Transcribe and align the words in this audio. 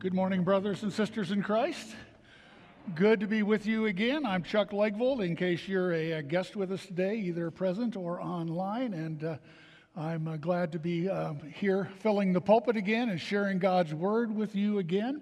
Good 0.00 0.14
morning, 0.14 0.44
brothers 0.44 0.84
and 0.84 0.92
sisters 0.92 1.32
in 1.32 1.42
Christ. 1.42 1.96
Good 2.94 3.18
to 3.18 3.26
be 3.26 3.42
with 3.42 3.66
you 3.66 3.86
again. 3.86 4.24
I'm 4.24 4.44
Chuck 4.44 4.70
Legvold, 4.70 5.24
in 5.24 5.34
case 5.34 5.66
you're 5.66 5.92
a, 5.92 6.22
guest 6.22 6.54
with 6.54 6.70
us 6.70 6.86
today, 6.86 7.16
either 7.16 7.50
present 7.50 7.96
or 7.96 8.20
online. 8.20 8.94
And 8.94 9.24
uh, 9.24 9.36
I'm 9.96 10.28
uh, 10.28 10.36
glad 10.36 10.70
to 10.70 10.78
be 10.78 11.10
uh, 11.10 11.34
here 11.52 11.88
filling 11.98 12.32
the 12.32 12.40
pulpit 12.40 12.76
again 12.76 13.08
and 13.08 13.20
sharing 13.20 13.58
God's 13.58 13.92
word 13.92 14.32
with 14.32 14.54
you 14.54 14.78
again. 14.78 15.20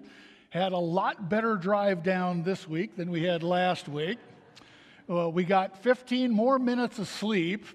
Had 0.51 0.73
a 0.73 0.77
lot 0.77 1.27
better 1.27 1.55
drive 1.55 2.03
down 2.03 2.43
this 2.43 2.67
week 2.67 2.95
than 2.95 3.09
we 3.09 3.23
had 3.23 3.41
last 3.41 3.89
week. 3.89 4.19
Well, 5.07 5.31
we 5.31 5.43
got 5.43 5.81
15 5.81 6.29
more 6.29 6.59
minutes 6.59 6.99
of 6.99 7.07
sleep, 7.07 7.65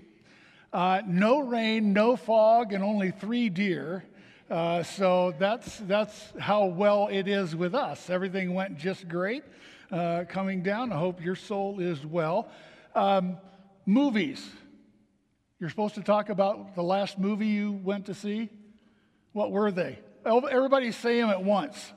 uh, 0.73 1.03
no 1.05 1.41
rain, 1.41 1.93
no 1.93 2.14
fog, 2.14 2.73
and 2.73 2.84
only 2.84 3.11
three 3.11 3.48
deer. 3.48 4.05
Uh, 4.53 4.82
so 4.82 5.32
that's, 5.39 5.79
that's 5.87 6.30
how 6.38 6.66
well 6.66 7.09
it 7.11 7.27
is 7.27 7.56
with 7.56 7.74
us. 7.74 8.11
Everything 8.11 8.52
went 8.52 8.77
just 8.77 9.09
great 9.09 9.42
uh, 9.91 10.25
coming 10.28 10.62
down. 10.62 10.92
I 10.92 10.98
hope 10.98 11.25
your 11.25 11.37
soul 11.37 11.80
is 11.80 12.05
well. 12.05 12.51
Um, 12.95 13.38
movies. 13.87 14.47
You're 15.59 15.70
supposed 15.70 15.95
to 15.95 16.02
talk 16.02 16.28
about 16.28 16.75
the 16.75 16.83
last 16.83 17.19
movie 17.19 17.47
you 17.47 17.73
went 17.73 18.05
to 18.06 18.15
see. 18.15 18.51
What 19.33 19.52
were 19.52 19.70
they? 19.70 19.98
Everybody 20.27 20.92
say 20.92 21.19
them 21.19 21.30
at 21.30 21.42
once. 21.42 21.91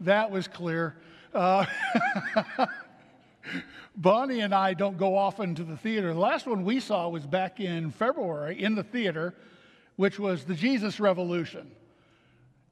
That 0.00 0.30
was 0.30 0.48
clear. 0.48 0.96
Uh, 1.34 1.66
Bonnie 3.94 4.40
and 4.40 4.54
I 4.54 4.72
don't 4.72 4.96
go 4.96 5.14
often 5.14 5.54
to 5.56 5.62
the 5.62 5.76
theater. 5.76 6.14
The 6.14 6.20
last 6.20 6.46
one 6.46 6.64
we 6.64 6.80
saw 6.80 7.10
was 7.10 7.26
back 7.26 7.60
in 7.60 7.90
February 7.90 8.62
in 8.62 8.74
the 8.74 8.82
theater 8.82 9.34
which 9.96 10.18
was 10.18 10.44
the 10.44 10.54
Jesus 10.54 11.00
Revolution. 11.00 11.70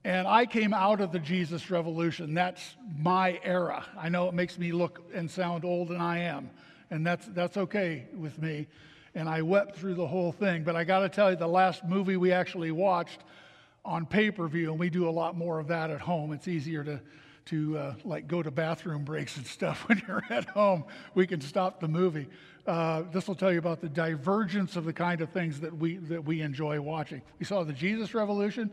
And 0.02 0.26
I 0.26 0.46
came 0.46 0.72
out 0.72 1.00
of 1.00 1.12
the 1.12 1.18
Jesus 1.18 1.70
Revolution. 1.70 2.32
That's 2.32 2.76
my 2.96 3.38
era. 3.44 3.84
I 3.98 4.08
know 4.08 4.28
it 4.28 4.34
makes 4.34 4.58
me 4.58 4.72
look 4.72 5.02
and 5.14 5.30
sound 5.30 5.64
old, 5.64 5.90
and 5.90 6.02
I 6.02 6.18
am. 6.18 6.50
And 6.90 7.06
that's, 7.06 7.26
that's 7.26 7.56
okay 7.56 8.06
with 8.14 8.40
me. 8.40 8.66
And 9.14 9.28
I 9.28 9.42
wept 9.42 9.76
through 9.76 9.94
the 9.94 10.06
whole 10.06 10.32
thing. 10.32 10.64
But 10.64 10.74
I 10.74 10.84
got 10.84 11.00
to 11.00 11.08
tell 11.08 11.30
you, 11.30 11.36
the 11.36 11.46
last 11.46 11.84
movie 11.84 12.16
we 12.16 12.32
actually 12.32 12.70
watched 12.70 13.20
on 13.84 14.06
pay 14.06 14.30
per 14.30 14.48
view, 14.48 14.70
and 14.70 14.78
we 14.78 14.88
do 14.88 15.08
a 15.08 15.10
lot 15.10 15.36
more 15.36 15.58
of 15.58 15.68
that 15.68 15.90
at 15.90 16.00
home. 16.00 16.32
It's 16.32 16.48
easier 16.48 16.82
to, 16.84 17.00
to 17.50 17.78
uh, 17.78 17.94
like 18.04 18.26
go 18.26 18.42
to 18.42 18.50
bathroom 18.50 19.04
breaks 19.04 19.36
and 19.36 19.46
stuff 19.46 19.84
when 19.88 20.02
you're 20.06 20.24
at 20.30 20.46
home. 20.46 20.84
We 21.14 21.26
can 21.26 21.40
stop 21.40 21.80
the 21.80 21.88
movie. 21.88 22.28
Uh, 22.66 23.02
this 23.12 23.26
will 23.26 23.34
tell 23.34 23.52
you 23.52 23.58
about 23.58 23.80
the 23.80 23.88
divergence 23.88 24.76
of 24.76 24.84
the 24.84 24.92
kind 24.92 25.20
of 25.20 25.30
things 25.30 25.60
that 25.60 25.76
we 25.76 25.96
that 25.96 26.24
we 26.24 26.40
enjoy 26.42 26.80
watching. 26.80 27.22
We 27.38 27.46
saw 27.46 27.64
the 27.64 27.72
Jesus 27.72 28.14
Revolution. 28.14 28.70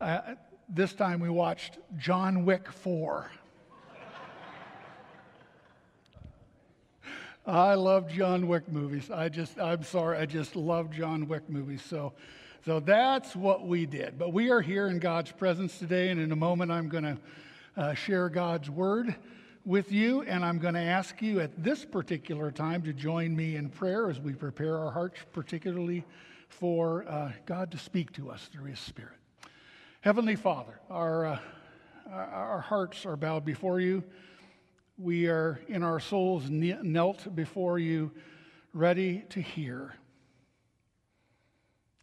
Uh, 0.00 0.20
this 0.68 0.94
time 0.94 1.20
we 1.20 1.28
watched 1.28 1.78
John 1.96 2.44
Wick 2.44 2.70
4. 2.70 3.30
I 7.46 7.74
love 7.74 8.08
John 8.08 8.48
Wick 8.48 8.68
movies. 8.68 9.08
I 9.08 9.28
just, 9.28 9.60
I'm 9.60 9.84
sorry, 9.84 10.18
I 10.18 10.26
just 10.26 10.56
love 10.56 10.90
John 10.90 11.28
Wick 11.28 11.48
movies. 11.48 11.80
So, 11.80 12.12
so 12.64 12.80
that's 12.80 13.36
what 13.36 13.68
we 13.68 13.86
did. 13.86 14.18
But 14.18 14.32
we 14.32 14.50
are 14.50 14.60
here 14.60 14.88
in 14.88 14.98
God's 14.98 15.30
presence 15.30 15.78
today, 15.78 16.08
and 16.08 16.20
in 16.20 16.32
a 16.32 16.36
moment 16.36 16.72
I'm 16.72 16.88
going 16.88 17.04
to 17.04 17.16
uh, 17.76 17.94
share 17.94 18.28
God's 18.28 18.70
word 18.70 19.14
with 19.64 19.92
you, 19.92 20.22
and 20.22 20.44
I'm 20.44 20.58
going 20.58 20.74
to 20.74 20.80
ask 20.80 21.20
you 21.20 21.40
at 21.40 21.62
this 21.62 21.84
particular 21.84 22.50
time 22.50 22.82
to 22.82 22.92
join 22.92 23.36
me 23.36 23.56
in 23.56 23.68
prayer 23.68 24.08
as 24.08 24.18
we 24.18 24.32
prepare 24.32 24.78
our 24.78 24.90
hearts, 24.90 25.20
particularly 25.32 26.04
for 26.48 27.04
uh, 27.08 27.32
God 27.44 27.70
to 27.72 27.78
speak 27.78 28.12
to 28.14 28.30
us 28.30 28.48
through 28.52 28.66
His 28.70 28.78
Spirit. 28.78 29.18
Heavenly 30.00 30.36
Father, 30.36 30.80
our, 30.88 31.26
uh, 31.26 31.38
our 32.10 32.60
hearts 32.60 33.04
are 33.04 33.16
bowed 33.16 33.44
before 33.44 33.80
you. 33.80 34.04
We 34.96 35.26
are 35.26 35.60
in 35.68 35.82
our 35.82 36.00
souls 36.00 36.48
knelt 36.48 37.34
before 37.34 37.78
you, 37.78 38.12
ready 38.72 39.24
to 39.30 39.42
hear. 39.42 39.94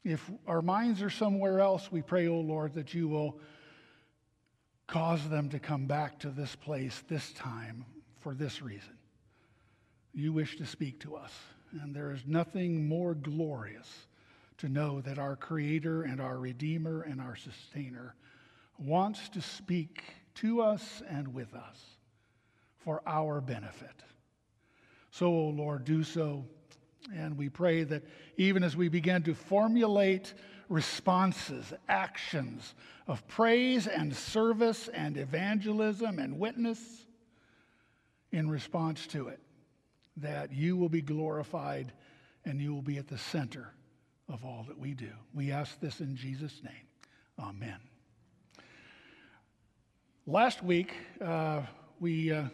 If 0.04 0.30
our 0.46 0.62
minds 0.62 1.02
are 1.02 1.10
somewhere 1.10 1.62
else, 1.62 1.92
we 1.92 2.02
pray, 2.02 2.28
O 2.28 2.34
oh 2.34 2.40
Lord, 2.42 2.74
that 2.74 2.94
you 2.94 3.08
will 3.08 3.40
Cause 4.88 5.28
them 5.30 5.50
to 5.50 5.60
come 5.60 5.86
back 5.86 6.20
to 6.20 6.30
this 6.30 6.56
place 6.56 7.04
this 7.08 7.32
time 7.34 7.86
for 8.20 8.34
this 8.34 8.62
reason. 8.62 8.98
You 10.14 10.34
wish 10.34 10.58
to 10.58 10.66
speak 10.66 11.00
to 11.02 11.16
us, 11.16 11.32
and 11.82 11.96
there 11.96 12.12
is 12.12 12.22
nothing 12.28 12.88
more 12.88 13.16
glorious 13.16 14.08
to 14.58 14.70
know 14.70 15.02
that 15.02 15.18
our 15.18 15.36
Creator 15.36 16.04
and 16.04 16.22
our 16.22 16.38
Redeemer 16.38 17.02
and 17.02 17.20
our 17.20 17.36
Sustainer 17.36 18.16
wants 18.78 19.30
to 19.30 19.42
speak 19.42 20.04
to 20.36 20.62
us 20.62 21.02
and 21.10 21.34
with 21.34 21.54
us 21.54 21.80
for 22.78 23.02
our 23.08 23.42
benefit. 23.42 24.04
So, 25.12 25.28
O 25.28 25.30
oh 25.30 25.50
Lord, 25.50 25.86
do 25.86 26.04
so. 26.04 26.46
And 27.16 27.38
we 27.38 27.50
pray 27.50 27.84
that 27.84 28.04
even 28.38 28.64
as 28.64 28.76
we 28.76 28.90
begin 28.90 29.24
to 29.24 29.36
formulate 29.36 30.34
responses, 30.74 31.72
actions 31.88 32.74
of 33.06 33.26
praise 33.28 33.86
and 33.86 34.16
service 34.16 34.88
and 34.88 35.18
evangelism 35.18 36.18
and 36.18 36.40
witness 36.40 36.80
in 38.32 38.50
response 38.50 39.06
to 39.06 39.28
it, 39.28 39.40
that 40.18 40.52
you 40.52 40.76
will 40.76 40.90
be 40.90 41.02
glorified 41.02 41.94
and 42.44 42.60
you 42.60 42.74
will 42.74 42.82
be 42.82 42.98
at 42.98 43.08
the 43.08 43.20
center 43.20 43.72
of 44.28 44.44
all 44.44 44.66
that 44.68 44.80
we 44.80 44.96
do. 44.96 45.12
We 45.32 45.52
ask 45.52 45.80
this 45.80 46.00
in 46.00 46.16
Jesus' 46.16 46.60
name. 46.64 46.88
Amen. 47.38 47.78
Last 50.26 50.64
week, 50.64 50.96
uh, 51.22 51.62
we 52.00 52.32
uh, 52.32 52.46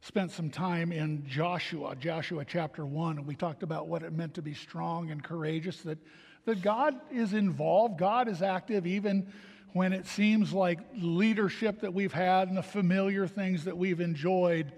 spent 0.00 0.30
some 0.30 0.48
time 0.48 0.90
in 0.90 1.26
Joshua, 1.26 1.96
Joshua 1.96 2.46
chapter 2.46 2.86
1, 2.86 3.18
and 3.18 3.26
we 3.26 3.34
talked 3.34 3.62
about 3.62 3.88
what 3.88 4.02
it 4.02 4.14
meant 4.14 4.32
to 4.34 4.42
be 4.42 4.54
strong 4.54 5.10
and 5.10 5.22
courageous, 5.22 5.82
that 5.82 5.98
that 6.44 6.62
God 6.62 6.94
is 7.10 7.32
involved, 7.32 7.98
God 7.98 8.28
is 8.28 8.42
active, 8.42 8.86
even 8.86 9.32
when 9.72 9.92
it 9.92 10.06
seems 10.06 10.52
like 10.52 10.78
leadership 10.94 11.80
that 11.80 11.94
we've 11.94 12.12
had 12.12 12.48
and 12.48 12.56
the 12.56 12.62
familiar 12.62 13.26
things 13.26 13.64
that 13.64 13.76
we've 13.76 14.00
enjoyed 14.00 14.72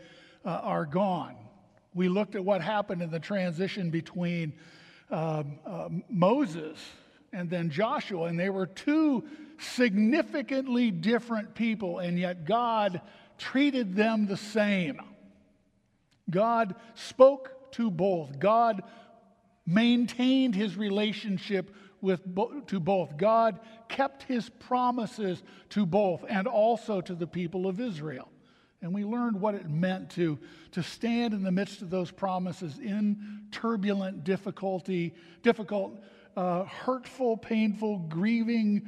uh, 0.44 0.50
are 0.50 0.86
gone. 0.86 1.36
We 1.94 2.08
looked 2.08 2.34
at 2.34 2.44
what 2.44 2.60
happened 2.60 3.02
in 3.02 3.10
the 3.10 3.20
transition 3.20 3.90
between 3.90 4.52
um, 5.10 5.58
uh, 5.66 5.88
Moses 6.08 6.78
and 7.32 7.50
then 7.50 7.70
Joshua, 7.70 8.24
and 8.24 8.38
they 8.38 8.50
were 8.50 8.66
two 8.66 9.24
significantly 9.58 10.90
different 10.90 11.54
people, 11.54 11.98
and 11.98 12.18
yet 12.18 12.44
God 12.44 13.00
treated 13.38 13.94
them 13.96 14.26
the 14.26 14.36
same. 14.36 15.00
God 16.30 16.74
spoke 16.94 17.72
to 17.72 17.90
both. 17.90 18.38
God 18.38 18.82
maintained 19.66 20.54
his 20.54 20.76
relationship 20.76 21.74
with 22.00 22.22
to 22.66 22.80
both. 22.80 23.16
God 23.16 23.60
kept 23.88 24.24
his 24.24 24.48
promises 24.48 25.42
to 25.70 25.86
both 25.86 26.24
and 26.28 26.46
also 26.46 27.00
to 27.00 27.14
the 27.14 27.26
people 27.26 27.66
of 27.66 27.80
Israel. 27.80 28.28
And 28.82 28.92
we 28.92 29.04
learned 29.04 29.40
what 29.40 29.54
it 29.54 29.70
meant 29.70 30.10
to, 30.10 30.38
to 30.72 30.82
stand 30.82 31.32
in 31.32 31.42
the 31.42 31.50
midst 31.50 31.80
of 31.80 31.88
those 31.88 32.10
promises 32.10 32.78
in 32.78 33.46
turbulent 33.50 34.24
difficulty, 34.24 35.14
difficult, 35.42 35.98
uh, 36.36 36.64
hurtful, 36.64 37.38
painful, 37.38 38.00
grieving, 38.00 38.86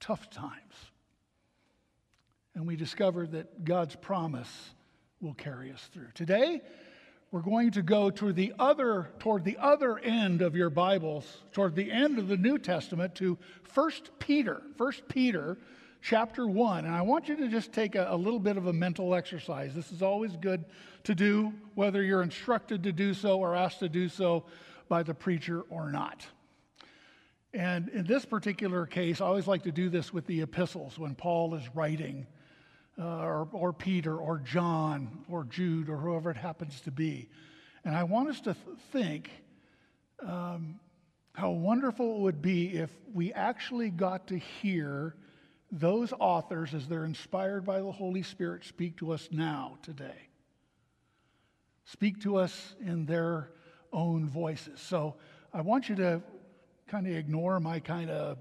tough 0.00 0.28
times. 0.28 0.74
And 2.54 2.66
we 2.66 2.76
discovered 2.76 3.32
that 3.32 3.64
God's 3.64 3.96
promise 3.96 4.70
will 5.22 5.34
carry 5.34 5.72
us 5.72 5.88
through. 5.90 6.08
Today, 6.14 6.60
we're 7.34 7.40
going 7.40 7.72
to 7.72 7.82
go 7.82 8.10
to 8.10 8.32
the 8.32 8.52
other, 8.60 9.10
toward 9.18 9.42
the 9.42 9.56
other 9.58 9.98
end 9.98 10.40
of 10.40 10.54
your 10.54 10.70
Bibles, 10.70 11.38
toward 11.50 11.74
the 11.74 11.90
end 11.90 12.16
of 12.16 12.28
the 12.28 12.36
New 12.36 12.58
Testament 12.58 13.12
to 13.16 13.36
1 13.74 13.90
Peter, 14.20 14.62
1 14.76 14.92
Peter 15.08 15.58
chapter 16.00 16.46
1. 16.46 16.84
And 16.84 16.94
I 16.94 17.02
want 17.02 17.26
you 17.26 17.34
to 17.38 17.48
just 17.48 17.72
take 17.72 17.96
a, 17.96 18.06
a 18.08 18.14
little 18.14 18.38
bit 18.38 18.56
of 18.56 18.68
a 18.68 18.72
mental 18.72 19.16
exercise. 19.16 19.74
This 19.74 19.90
is 19.90 20.00
always 20.00 20.36
good 20.36 20.64
to 21.02 21.14
do, 21.16 21.52
whether 21.74 22.04
you're 22.04 22.22
instructed 22.22 22.84
to 22.84 22.92
do 22.92 23.12
so 23.12 23.40
or 23.40 23.56
asked 23.56 23.80
to 23.80 23.88
do 23.88 24.08
so 24.08 24.44
by 24.88 25.02
the 25.02 25.12
preacher 25.12 25.62
or 25.70 25.90
not. 25.90 26.24
And 27.52 27.88
in 27.88 28.06
this 28.06 28.24
particular 28.24 28.86
case, 28.86 29.20
I 29.20 29.26
always 29.26 29.48
like 29.48 29.64
to 29.64 29.72
do 29.72 29.88
this 29.88 30.12
with 30.12 30.28
the 30.28 30.42
epistles 30.42 31.00
when 31.00 31.16
Paul 31.16 31.56
is 31.56 31.68
writing 31.74 32.28
uh, 32.98 33.04
or, 33.04 33.48
or 33.52 33.72
Peter 33.72 34.16
or 34.16 34.38
John 34.38 35.24
or 35.28 35.44
Jude 35.44 35.88
or 35.88 35.96
whoever 35.96 36.30
it 36.30 36.36
happens 36.36 36.80
to 36.82 36.90
be. 36.90 37.28
And 37.84 37.94
I 37.94 38.04
want 38.04 38.28
us 38.28 38.40
to 38.42 38.54
th- 38.54 38.76
think 38.92 39.30
um, 40.20 40.80
how 41.34 41.50
wonderful 41.50 42.16
it 42.16 42.20
would 42.20 42.40
be 42.40 42.76
if 42.76 42.90
we 43.12 43.32
actually 43.32 43.90
got 43.90 44.28
to 44.28 44.38
hear 44.38 45.16
those 45.72 46.12
authors, 46.20 46.72
as 46.72 46.86
they're 46.86 47.04
inspired 47.04 47.64
by 47.64 47.80
the 47.80 47.90
Holy 47.90 48.22
Spirit, 48.22 48.64
speak 48.64 48.96
to 48.98 49.12
us 49.12 49.28
now, 49.32 49.76
today. 49.82 50.28
Speak 51.84 52.20
to 52.22 52.36
us 52.36 52.76
in 52.80 53.06
their 53.06 53.50
own 53.92 54.28
voices. 54.28 54.80
So 54.80 55.16
I 55.52 55.62
want 55.62 55.88
you 55.88 55.96
to 55.96 56.22
kind 56.86 57.06
of 57.06 57.14
ignore 57.14 57.58
my 57.58 57.80
kind 57.80 58.08
of 58.08 58.38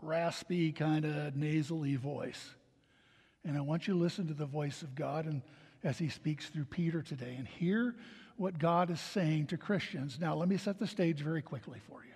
raspy, 0.00 0.72
kind 0.72 1.04
of 1.04 1.36
nasally 1.36 1.96
voice. 1.96 2.54
And 3.44 3.56
I 3.56 3.60
want 3.60 3.86
you 3.86 3.94
to 3.94 4.00
listen 4.00 4.28
to 4.28 4.34
the 4.34 4.46
voice 4.46 4.82
of 4.82 4.94
God 4.94 5.26
and 5.26 5.42
as 5.84 5.98
he 5.98 6.08
speaks 6.08 6.48
through 6.48 6.66
Peter 6.66 7.02
today 7.02 7.34
and 7.36 7.46
hear 7.46 7.96
what 8.36 8.58
God 8.58 8.90
is 8.90 9.00
saying 9.00 9.48
to 9.48 9.56
Christians. 9.56 10.18
Now, 10.20 10.34
let 10.34 10.48
me 10.48 10.56
set 10.56 10.78
the 10.78 10.86
stage 10.86 11.20
very 11.20 11.42
quickly 11.42 11.80
for 11.88 12.04
you. 12.04 12.12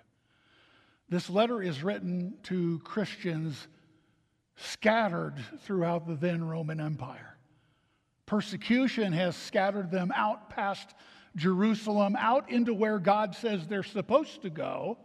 This 1.09 1.29
letter 1.29 1.61
is 1.61 1.83
written 1.83 2.35
to 2.43 2.79
Christians 2.79 3.67
scattered 4.55 5.35
throughout 5.61 6.07
the 6.07 6.15
then 6.15 6.43
Roman 6.43 6.79
Empire. 6.79 7.37
Persecution 8.25 9.13
has 9.13 9.35
scattered 9.35 9.91
them 9.91 10.11
out 10.15 10.49
past 10.49 10.93
Jerusalem, 11.35 12.15
out 12.17 12.49
into 12.49 12.73
where 12.73 12.99
God 12.99 13.35
says 13.35 13.67
they're 13.67 13.83
supposed 13.83 14.41
to 14.41 14.49
go. 14.49 14.97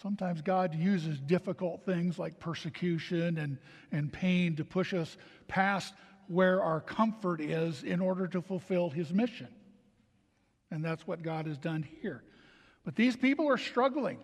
Sometimes 0.00 0.42
God 0.42 0.74
uses 0.74 1.20
difficult 1.20 1.84
things 1.84 2.18
like 2.18 2.40
persecution 2.40 3.38
and, 3.38 3.58
and 3.92 4.12
pain 4.12 4.56
to 4.56 4.64
push 4.64 4.94
us 4.94 5.16
past 5.48 5.94
where 6.28 6.62
our 6.62 6.80
comfort 6.80 7.40
is 7.40 7.82
in 7.82 8.00
order 8.00 8.26
to 8.28 8.40
fulfill 8.40 8.88
his 8.88 9.12
mission. 9.12 9.48
And 10.70 10.84
that's 10.84 11.06
what 11.06 11.22
God 11.22 11.46
has 11.46 11.58
done 11.58 11.86
here. 12.00 12.22
But 12.84 12.96
these 12.96 13.16
people 13.16 13.48
are 13.48 13.58
struggling. 13.58 14.18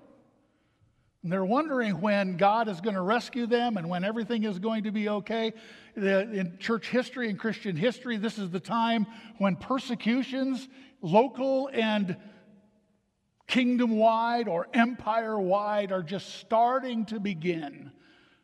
And 1.23 1.33
they're 1.33 1.45
wondering 1.45 2.01
when 2.01 2.37
God 2.37 2.69
is 2.69 2.81
going 2.81 2.95
to 2.95 3.03
rescue 3.03 3.47
them 3.47 3.77
and 3.77 3.89
when 3.89 4.05
everything 4.05 4.45
is 4.45 4.59
going 4.59 4.85
to 4.85 4.93
be 4.93 5.09
okay. 5.09 5.53
In 5.97 6.57
church 6.59 6.89
history 6.89 7.29
and 7.29 7.39
Christian 7.39 7.77
history, 7.77 8.17
this 8.17 8.39
is 8.39 8.51
the 8.51 8.61
time 8.61 9.07
when 9.39 9.57
persecutions, 9.57 10.69
local 11.03 11.69
and 11.73 12.17
kingdom 13.49 13.97
wide 13.97 14.47
or 14.47 14.69
empire 14.73 15.41
wide, 15.41 15.91
are 15.91 16.03
just 16.03 16.37
starting 16.37 17.05
to 17.07 17.19
begin 17.19 17.91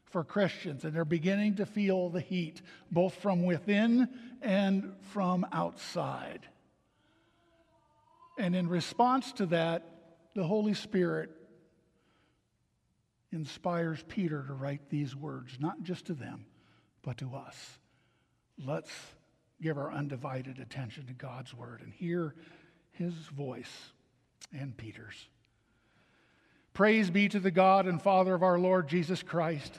for 0.07 0.25
Christians. 0.25 0.85
And 0.85 0.93
they're 0.93 1.05
beginning 1.05 1.57
to 1.57 1.67
feel 1.67 2.09
the 2.09 2.21
heat, 2.21 2.63
both 2.91 3.15
from 3.15 3.45
within 3.45 4.09
and 4.43 4.95
from 5.13 5.47
outside. 5.53 6.49
And 8.39 8.57
in 8.57 8.69
response 8.69 9.33
to 9.35 9.47
that, 9.47 9.89
the 10.35 10.45
Holy 10.45 10.75
Spirit 10.75 11.31
inspires 13.31 14.05
Peter 14.09 14.43
to 14.47 14.53
write 14.53 14.89
these 14.89 15.15
words, 15.15 15.59
not 15.61 15.83
just 15.83 16.07
to 16.07 16.15
them, 16.15 16.47
but 17.03 17.19
to 17.19 17.35
us. 17.35 17.79
Let's 18.65 18.91
give 19.61 19.77
our 19.77 19.93
undivided 19.93 20.59
attention 20.59 21.07
to 21.07 21.13
God's 21.13 21.53
word 21.55 21.81
and 21.83 21.93
hear 21.93 22.35
his 22.93 23.13
voice 23.15 23.93
and 24.53 24.77
Peter's. 24.77 25.29
Praise 26.73 27.11
be 27.11 27.29
to 27.29 27.39
the 27.39 27.51
God 27.51 27.87
and 27.87 28.03
Father 28.03 28.35
of 28.35 28.43
our 28.43 28.59
Lord 28.59 28.89
Jesus 28.89 29.23
Christ. 29.23 29.79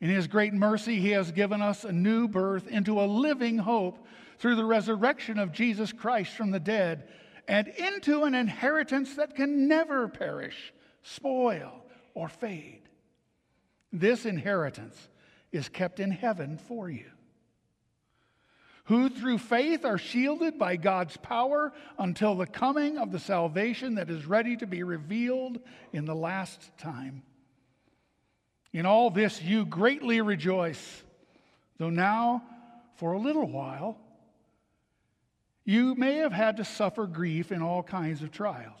In 0.00 0.08
his 0.08 0.26
great 0.26 0.54
mercy, 0.54 1.00
he 1.00 1.10
has 1.10 1.32
given 1.32 1.62
us 1.62 1.84
a 1.84 1.92
new 1.92 2.28
birth 2.28 2.66
into 2.66 3.00
a 3.00 3.06
living 3.06 3.58
hope 3.58 4.06
through 4.38 4.56
the 4.56 4.64
resurrection 4.64 5.38
of 5.38 5.52
Jesus 5.52 5.92
Christ 5.92 6.32
from 6.32 6.50
the 6.50 6.60
dead 6.60 7.08
and 7.46 7.68
into 7.68 8.24
an 8.24 8.34
inheritance 8.34 9.14
that 9.16 9.34
can 9.34 9.68
never 9.68 10.08
perish, 10.08 10.72
spoil, 11.02 11.84
or 12.14 12.28
fade. 12.28 12.82
This 13.92 14.26
inheritance 14.26 15.08
is 15.52 15.68
kept 15.68 16.00
in 16.00 16.10
heaven 16.10 16.58
for 16.58 16.90
you, 16.90 17.10
who 18.84 19.08
through 19.08 19.38
faith 19.38 19.84
are 19.84 19.98
shielded 19.98 20.58
by 20.58 20.76
God's 20.76 21.16
power 21.16 21.72
until 21.98 22.34
the 22.34 22.46
coming 22.46 22.98
of 22.98 23.12
the 23.12 23.18
salvation 23.18 23.94
that 23.94 24.10
is 24.10 24.26
ready 24.26 24.56
to 24.58 24.66
be 24.66 24.82
revealed 24.82 25.58
in 25.92 26.04
the 26.04 26.14
last 26.14 26.70
time. 26.76 27.22
In 28.72 28.84
all 28.86 29.10
this 29.10 29.40
you 29.40 29.64
greatly 29.64 30.20
rejoice, 30.20 31.02
though 31.78 31.90
now, 31.90 32.42
for 32.96 33.12
a 33.12 33.18
little 33.18 33.48
while, 33.48 33.96
you 35.64 35.94
may 35.94 36.16
have 36.16 36.32
had 36.32 36.58
to 36.58 36.64
suffer 36.64 37.06
grief 37.06 37.52
in 37.52 37.62
all 37.62 37.82
kinds 37.82 38.20
of 38.22 38.30
trials. 38.30 38.80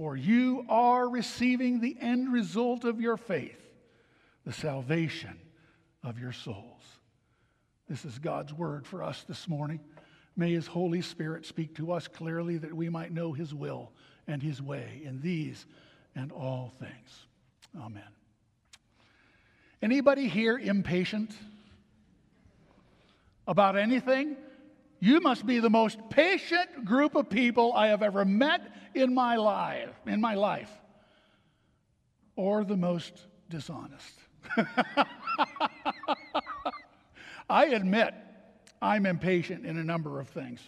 for 0.00 0.16
you 0.16 0.64
are 0.70 1.10
receiving 1.10 1.78
the 1.78 1.94
end 2.00 2.32
result 2.32 2.84
of 2.84 3.02
your 3.02 3.18
faith, 3.18 3.60
the 4.46 4.52
salvation 4.52 5.38
of 6.02 6.18
your 6.18 6.32
souls. 6.32 6.80
This 7.86 8.06
is 8.06 8.18
God's 8.18 8.54
word 8.54 8.86
for 8.86 9.02
us 9.02 9.24
this 9.28 9.46
morning. 9.46 9.78
May 10.38 10.54
His 10.54 10.66
Holy 10.66 11.02
Spirit 11.02 11.44
speak 11.44 11.74
to 11.74 11.92
us 11.92 12.08
clearly 12.08 12.56
that 12.56 12.72
we 12.72 12.88
might 12.88 13.12
know 13.12 13.34
His 13.34 13.52
will 13.52 13.92
and 14.26 14.42
His 14.42 14.62
way 14.62 15.02
in 15.04 15.20
these 15.20 15.66
and 16.14 16.32
all 16.32 16.72
things. 16.78 17.26
Amen. 17.78 18.02
Anybody 19.82 20.28
here 20.28 20.58
impatient 20.58 21.30
about 23.46 23.76
anything? 23.76 24.38
You 25.00 25.20
must 25.20 25.46
be 25.46 25.58
the 25.60 25.70
most 25.70 25.98
patient 26.10 26.84
group 26.84 27.14
of 27.14 27.30
people 27.30 27.72
I 27.72 27.86
have 27.88 28.02
ever 28.02 28.26
met 28.26 28.60
in 28.94 29.14
my 29.14 29.36
life, 29.36 29.88
in 30.06 30.20
my 30.20 30.34
life. 30.34 30.70
Or 32.36 32.64
the 32.64 32.76
most 32.76 33.26
dishonest. 33.48 34.12
I 37.48 37.66
admit 37.66 38.12
I'm 38.82 39.06
impatient 39.06 39.64
in 39.64 39.78
a 39.78 39.84
number 39.84 40.20
of 40.20 40.28
things. 40.28 40.60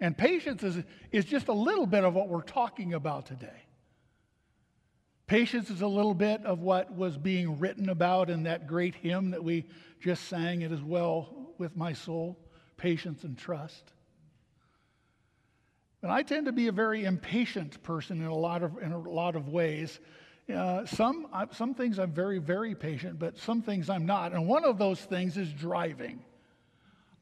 And 0.00 0.16
patience 0.16 0.62
is, 0.62 0.76
is 1.10 1.24
just 1.24 1.48
a 1.48 1.52
little 1.52 1.86
bit 1.86 2.04
of 2.04 2.14
what 2.14 2.28
we're 2.28 2.42
talking 2.42 2.94
about 2.94 3.26
today. 3.26 3.66
Patience 5.26 5.68
is 5.68 5.82
a 5.82 5.86
little 5.86 6.14
bit 6.14 6.44
of 6.44 6.60
what 6.60 6.94
was 6.94 7.16
being 7.16 7.58
written 7.58 7.88
about 7.88 8.30
in 8.30 8.44
that 8.44 8.68
great 8.68 8.94
hymn 8.94 9.32
that 9.32 9.42
we 9.42 9.64
just 10.00 10.28
sang, 10.28 10.62
It 10.62 10.70
is 10.70 10.82
Well 10.82 11.54
with 11.58 11.76
My 11.76 11.92
Soul 11.92 12.38
patience 12.76 13.24
and 13.24 13.36
trust. 13.36 13.92
And 16.02 16.10
I 16.10 16.22
tend 16.22 16.46
to 16.46 16.52
be 16.52 16.66
a 16.66 16.72
very 16.72 17.04
impatient 17.04 17.82
person 17.82 18.18
in 18.20 18.26
a 18.26 18.34
lot 18.34 18.62
of, 18.62 18.78
in 18.82 18.92
a 18.92 18.98
lot 18.98 19.36
of 19.36 19.48
ways. 19.48 20.00
Uh, 20.52 20.84
some, 20.84 21.28
some 21.52 21.74
things 21.74 21.98
I'm 21.98 22.10
very, 22.10 22.38
very 22.38 22.74
patient, 22.74 23.18
but 23.18 23.38
some 23.38 23.62
things 23.62 23.88
I'm 23.88 24.04
not. 24.04 24.32
And 24.32 24.48
one 24.48 24.64
of 24.64 24.78
those 24.78 25.00
things 25.00 25.36
is 25.36 25.52
driving. 25.52 26.24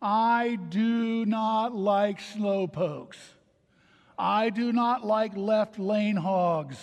I 0.00 0.59
do 0.71 1.26
not 1.26 1.75
like 1.75 2.21
slow 2.21 2.66
pokes. 2.66 3.19
I 4.19 4.49
do 4.49 4.73
not 4.73 5.04
like 5.04 5.37
left 5.37 5.78
lane 5.78 6.16
hogs. 6.16 6.78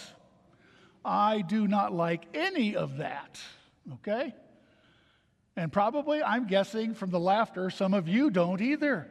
I 1.04 1.42
do 1.42 1.68
not 1.68 1.94
like 1.94 2.26
any 2.36 2.76
of 2.76 2.98
that. 2.98 3.40
Okay? 3.96 4.36
And 5.58 5.74
probably, 5.74 6.22
I'm 6.22 6.46
guessing 6.46 6.94
from 6.94 7.10
the 7.10 7.20
laughter, 7.20 7.72
some 7.72 7.96
of 7.96 8.08
you 8.08 8.30
don't 8.30 8.62
either. 8.62 9.08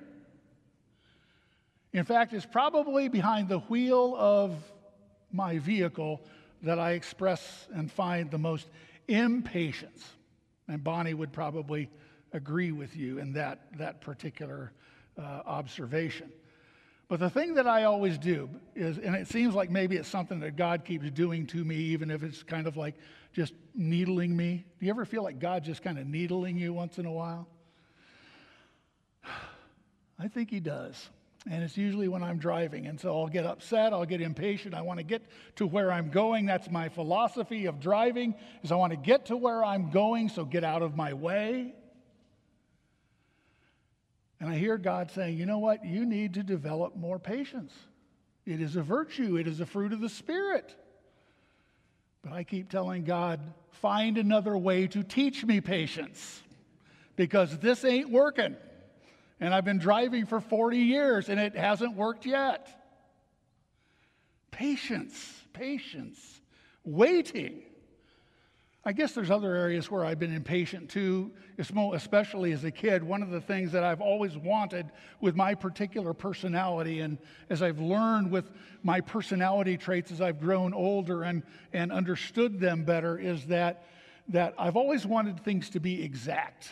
In 1.92 2.04
fact, 2.04 2.32
it's 2.32 2.46
probably 2.46 3.08
behind 3.08 3.48
the 3.48 3.58
wheel 3.58 4.14
of 4.16 4.54
my 5.32 5.58
vehicle 5.58 6.22
that 6.62 6.78
I 6.78 6.92
express 6.92 7.66
and 7.74 7.90
find 7.90 8.30
the 8.30 8.38
most 8.38 8.68
impatience. 9.08 10.08
And 10.68 10.84
Bonnie 10.84 11.14
would 11.14 11.32
probably 11.32 11.90
agree 12.32 12.70
with 12.70 12.96
you 12.96 13.18
in 13.18 13.32
that, 13.32 13.66
that 13.78 14.00
particular 14.00 14.70
uh, 15.18 15.42
observation. 15.46 16.30
But 17.08 17.20
the 17.20 17.30
thing 17.30 17.54
that 17.54 17.68
I 17.68 17.84
always 17.84 18.18
do 18.18 18.50
is, 18.74 18.98
and 18.98 19.14
it 19.14 19.28
seems 19.28 19.54
like 19.54 19.70
maybe 19.70 19.96
it's 19.96 20.08
something 20.08 20.40
that 20.40 20.56
God 20.56 20.84
keeps 20.84 21.08
doing 21.10 21.46
to 21.48 21.64
me, 21.64 21.76
even 21.76 22.10
if 22.10 22.24
it's 22.24 22.42
kind 22.42 22.66
of 22.66 22.76
like 22.76 22.96
just 23.32 23.52
needling 23.74 24.36
me. 24.36 24.64
Do 24.80 24.86
you 24.86 24.90
ever 24.90 25.04
feel 25.04 25.22
like 25.22 25.38
God 25.38 25.62
just 25.62 25.82
kind 25.82 25.98
of 25.98 26.06
needling 26.06 26.56
you 26.56 26.72
once 26.72 26.98
in 26.98 27.06
a 27.06 27.12
while? 27.12 27.46
I 30.18 30.26
think 30.26 30.50
He 30.50 30.58
does. 30.58 31.10
And 31.48 31.62
it's 31.62 31.76
usually 31.76 32.08
when 32.08 32.24
I'm 32.24 32.38
driving. 32.38 32.86
And 32.86 32.98
so 32.98 33.16
I'll 33.16 33.28
get 33.28 33.46
upset, 33.46 33.92
I'll 33.92 34.04
get 34.04 34.20
impatient. 34.20 34.74
I 34.74 34.82
want 34.82 34.98
to 34.98 35.04
get 35.04 35.22
to 35.56 35.66
where 35.66 35.92
I'm 35.92 36.10
going. 36.10 36.44
That's 36.44 36.68
my 36.68 36.88
philosophy 36.88 37.66
of 37.66 37.78
driving 37.78 38.34
is 38.64 38.72
I 38.72 38.76
want 38.76 38.92
to 38.92 38.96
get 38.96 39.26
to 39.26 39.36
where 39.36 39.64
I'm 39.64 39.90
going, 39.90 40.28
so 40.28 40.44
get 40.44 40.64
out 40.64 40.82
of 40.82 40.96
my 40.96 41.12
way. 41.12 41.72
And 44.40 44.50
I 44.50 44.56
hear 44.56 44.76
God 44.76 45.10
saying, 45.10 45.38
you 45.38 45.46
know 45.46 45.58
what? 45.58 45.84
You 45.84 46.04
need 46.04 46.34
to 46.34 46.42
develop 46.42 46.96
more 46.96 47.18
patience. 47.18 47.72
It 48.44 48.60
is 48.60 48.76
a 48.76 48.82
virtue, 48.82 49.36
it 49.36 49.46
is 49.46 49.60
a 49.60 49.66
fruit 49.66 49.92
of 49.92 50.00
the 50.00 50.08
Spirit. 50.08 50.74
But 52.22 52.32
I 52.32 52.44
keep 52.44 52.70
telling 52.70 53.04
God, 53.04 53.40
find 53.70 54.18
another 54.18 54.56
way 54.56 54.86
to 54.88 55.02
teach 55.02 55.44
me 55.44 55.60
patience 55.60 56.42
because 57.16 57.56
this 57.58 57.84
ain't 57.84 58.10
working. 58.10 58.56
And 59.40 59.54
I've 59.54 59.64
been 59.64 59.78
driving 59.78 60.26
for 60.26 60.40
40 60.40 60.78
years 60.78 61.28
and 61.28 61.38
it 61.38 61.56
hasn't 61.56 61.94
worked 61.94 62.26
yet. 62.26 62.68
Patience, 64.50 65.42
patience, 65.52 66.40
waiting. 66.84 67.62
I 68.86 68.92
guess 68.92 69.14
there's 69.14 69.32
other 69.32 69.52
areas 69.56 69.90
where 69.90 70.04
I've 70.04 70.20
been 70.20 70.32
impatient 70.32 70.88
too, 70.88 71.32
especially 71.58 72.52
as 72.52 72.62
a 72.62 72.70
kid. 72.70 73.02
One 73.02 73.20
of 73.20 73.30
the 73.30 73.40
things 73.40 73.72
that 73.72 73.82
I've 73.82 74.00
always 74.00 74.36
wanted 74.36 74.92
with 75.20 75.34
my 75.34 75.56
particular 75.56 76.14
personality, 76.14 77.00
and 77.00 77.18
as 77.50 77.62
I've 77.62 77.80
learned 77.80 78.30
with 78.30 78.48
my 78.84 79.00
personality 79.00 79.76
traits 79.76 80.12
as 80.12 80.20
I've 80.20 80.38
grown 80.38 80.72
older 80.72 81.24
and, 81.24 81.42
and 81.72 81.90
understood 81.90 82.60
them 82.60 82.84
better, 82.84 83.18
is 83.18 83.46
that, 83.46 83.88
that 84.28 84.54
I've 84.56 84.76
always 84.76 85.04
wanted 85.04 85.42
things 85.42 85.68
to 85.70 85.80
be 85.80 86.04
exact. 86.04 86.70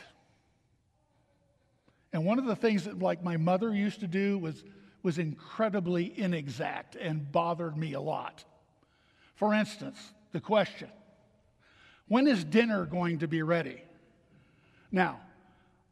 And 2.12 2.24
one 2.24 2.38
of 2.38 2.44
the 2.44 2.54
things 2.54 2.84
that, 2.84 3.00
like 3.00 3.24
my 3.24 3.38
mother 3.38 3.74
used 3.74 3.98
to 4.00 4.06
do, 4.06 4.38
was, 4.38 4.62
was 5.02 5.18
incredibly 5.18 6.16
inexact 6.16 6.94
and 6.94 7.32
bothered 7.32 7.76
me 7.76 7.94
a 7.94 8.00
lot. 8.00 8.44
For 9.34 9.52
instance, 9.52 9.98
the 10.30 10.38
question 10.38 10.90
when 12.08 12.26
is 12.26 12.44
dinner 12.44 12.84
going 12.84 13.20
to 13.20 13.28
be 13.28 13.42
ready? 13.42 13.82
Now, 14.92 15.20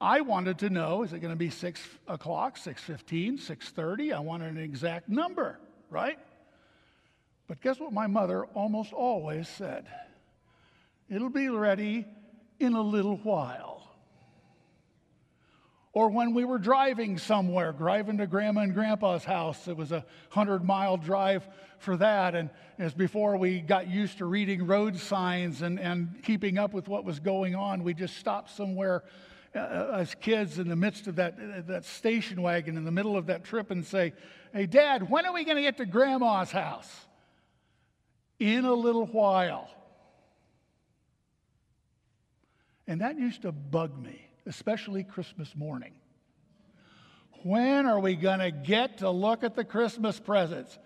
I 0.00 0.20
wanted 0.20 0.58
to 0.58 0.70
know, 0.70 1.04
is 1.04 1.12
it 1.12 1.20
going 1.20 1.32
to 1.32 1.36
be 1.36 1.50
6 1.50 1.80
o'clock, 2.08 2.56
6.15, 2.58 3.40
6.30? 3.40 4.14
I 4.14 4.18
wanted 4.18 4.52
an 4.52 4.58
exact 4.58 5.08
number, 5.08 5.58
right? 5.90 6.18
But 7.46 7.60
guess 7.60 7.78
what 7.78 7.92
my 7.92 8.06
mother 8.06 8.44
almost 8.46 8.92
always 8.92 9.48
said? 9.48 9.86
It'll 11.08 11.30
be 11.30 11.48
ready 11.48 12.04
in 12.58 12.74
a 12.74 12.82
little 12.82 13.16
while 13.18 13.71
or 15.94 16.08
when 16.08 16.32
we 16.32 16.44
were 16.44 16.58
driving 16.58 17.18
somewhere, 17.18 17.72
driving 17.72 18.18
to 18.18 18.26
grandma 18.26 18.62
and 18.62 18.74
grandpa's 18.74 19.24
house. 19.24 19.68
It 19.68 19.76
was 19.76 19.92
a 19.92 20.04
hundred 20.30 20.64
mile 20.64 20.96
drive 20.96 21.46
for 21.78 21.96
that. 21.98 22.34
And 22.34 22.48
as 22.78 22.94
before 22.94 23.36
we 23.36 23.60
got 23.60 23.88
used 23.88 24.18
to 24.18 24.24
reading 24.24 24.66
road 24.66 24.98
signs 24.98 25.60
and, 25.60 25.78
and 25.78 26.22
keeping 26.22 26.56
up 26.56 26.72
with 26.72 26.88
what 26.88 27.04
was 27.04 27.20
going 27.20 27.54
on, 27.54 27.84
we 27.84 27.92
just 27.92 28.16
stopped 28.16 28.50
somewhere 28.50 29.04
uh 29.54 29.90
as 29.98 30.14
kids 30.14 30.58
in 30.58 30.66
the 30.66 30.76
midst 30.76 31.06
of 31.08 31.16
that, 31.16 31.34
uh, 31.34 31.60
that 31.66 31.84
station 31.84 32.40
wagon 32.40 32.78
in 32.78 32.84
the 32.84 32.90
middle 32.90 33.18
of 33.18 33.26
that 33.26 33.44
trip 33.44 33.70
and 33.70 33.84
say, 33.84 34.14
Hey, 34.54 34.64
Dad, 34.64 35.10
when 35.10 35.26
are 35.26 35.32
we 35.32 35.44
going 35.44 35.56
to 35.56 35.62
get 35.62 35.76
to 35.76 35.84
grandma's 35.84 36.50
house? 36.50 36.90
In 38.38 38.64
a 38.64 38.72
little 38.72 39.06
while. 39.06 39.70
And 42.86 43.02
that 43.02 43.18
used 43.18 43.42
to 43.42 43.52
bug 43.52 43.96
me 44.02 44.31
especially 44.46 45.04
Christmas 45.04 45.54
morning. 45.54 45.92
When 47.44 47.86
are 47.86 47.98
we 47.98 48.14
going 48.14 48.38
to 48.38 48.50
get 48.50 48.98
to 48.98 49.10
look 49.10 49.42
at 49.42 49.54
the 49.54 49.64
Christmas 49.64 50.20
presents? 50.20 50.78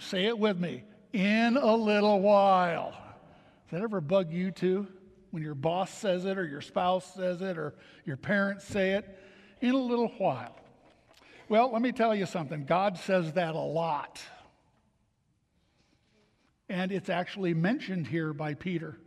Say 0.00 0.26
it 0.26 0.38
with 0.38 0.58
me 0.58 0.84
in 1.12 1.56
a 1.56 1.74
little 1.74 2.20
while. 2.20 2.90
Does 2.90 3.80
that 3.80 3.82
ever 3.82 4.00
bug 4.00 4.32
you 4.32 4.50
too? 4.50 4.86
When 5.30 5.42
your 5.42 5.54
boss 5.54 5.90
says 5.90 6.24
it, 6.24 6.38
or 6.38 6.46
your 6.46 6.60
spouse 6.60 7.14
says 7.14 7.42
it, 7.42 7.58
or 7.58 7.74
your 8.04 8.16
parents 8.16 8.64
say 8.64 8.92
it? 8.92 9.18
In 9.60 9.72
a 9.72 9.78
little 9.78 10.08
while. 10.18 10.56
Well, 11.48 11.72
let 11.72 11.82
me 11.82 11.92
tell 11.92 12.14
you 12.14 12.26
something. 12.26 12.64
God 12.64 12.98
says 12.98 13.32
that 13.32 13.54
a 13.54 13.58
lot. 13.58 14.20
And 16.68 16.90
it's 16.90 17.08
actually 17.08 17.54
mentioned 17.54 18.06
here 18.06 18.32
by 18.32 18.54
Peter 18.54 18.98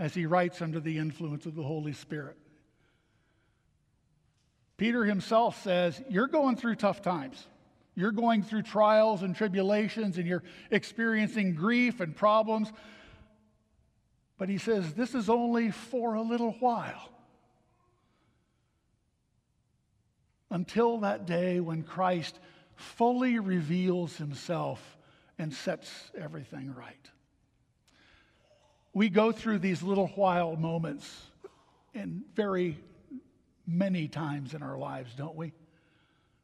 as 0.00 0.14
he 0.14 0.24
writes 0.24 0.62
under 0.62 0.80
the 0.80 0.96
influence 0.96 1.44
of 1.44 1.54
the 1.54 1.62
Holy 1.62 1.92
Spirit. 1.92 2.38
Peter 4.78 5.04
himself 5.04 5.62
says, 5.62 6.02
You're 6.08 6.26
going 6.26 6.56
through 6.56 6.76
tough 6.76 7.02
times. 7.02 7.46
You're 7.94 8.10
going 8.10 8.42
through 8.42 8.62
trials 8.62 9.22
and 9.22 9.36
tribulations, 9.36 10.16
and 10.16 10.26
you're 10.26 10.42
experiencing 10.70 11.54
grief 11.54 12.00
and 12.00 12.16
problems. 12.16 12.72
But 14.38 14.48
he 14.48 14.56
says, 14.56 14.94
This 14.94 15.14
is 15.14 15.28
only 15.28 15.70
for 15.70 16.14
a 16.14 16.22
little 16.22 16.52
while. 16.60 17.10
Until 20.50 21.00
that 21.00 21.26
day 21.26 21.60
when 21.60 21.82
Christ 21.82 22.40
fully 22.74 23.38
reveals 23.38 24.16
himself 24.16 24.96
and 25.38 25.52
sets 25.52 26.10
everything 26.18 26.74
right 26.74 27.10
we 28.92 29.08
go 29.08 29.32
through 29.32 29.58
these 29.58 29.82
little 29.82 30.08
while 30.08 30.56
moments 30.56 31.08
in 31.94 32.22
very 32.34 32.78
many 33.66 34.08
times 34.08 34.54
in 34.54 34.62
our 34.62 34.78
lives, 34.78 35.12
don't 35.16 35.36
we? 35.36 35.52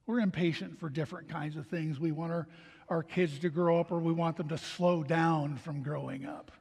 We're 0.06 0.20
impatient 0.20 0.78
for 0.78 0.88
different 0.88 1.28
kinds 1.28 1.56
of 1.56 1.66
things. 1.66 1.98
We 1.98 2.12
want 2.12 2.32
our, 2.32 2.46
our 2.88 3.02
kids 3.02 3.40
to 3.40 3.48
grow 3.48 3.80
up 3.80 3.90
or 3.90 3.98
we 3.98 4.12
want 4.12 4.36
them 4.36 4.48
to 4.48 4.58
slow 4.58 5.02
down 5.02 5.56
from 5.56 5.82
growing 5.82 6.24
up 6.24 6.52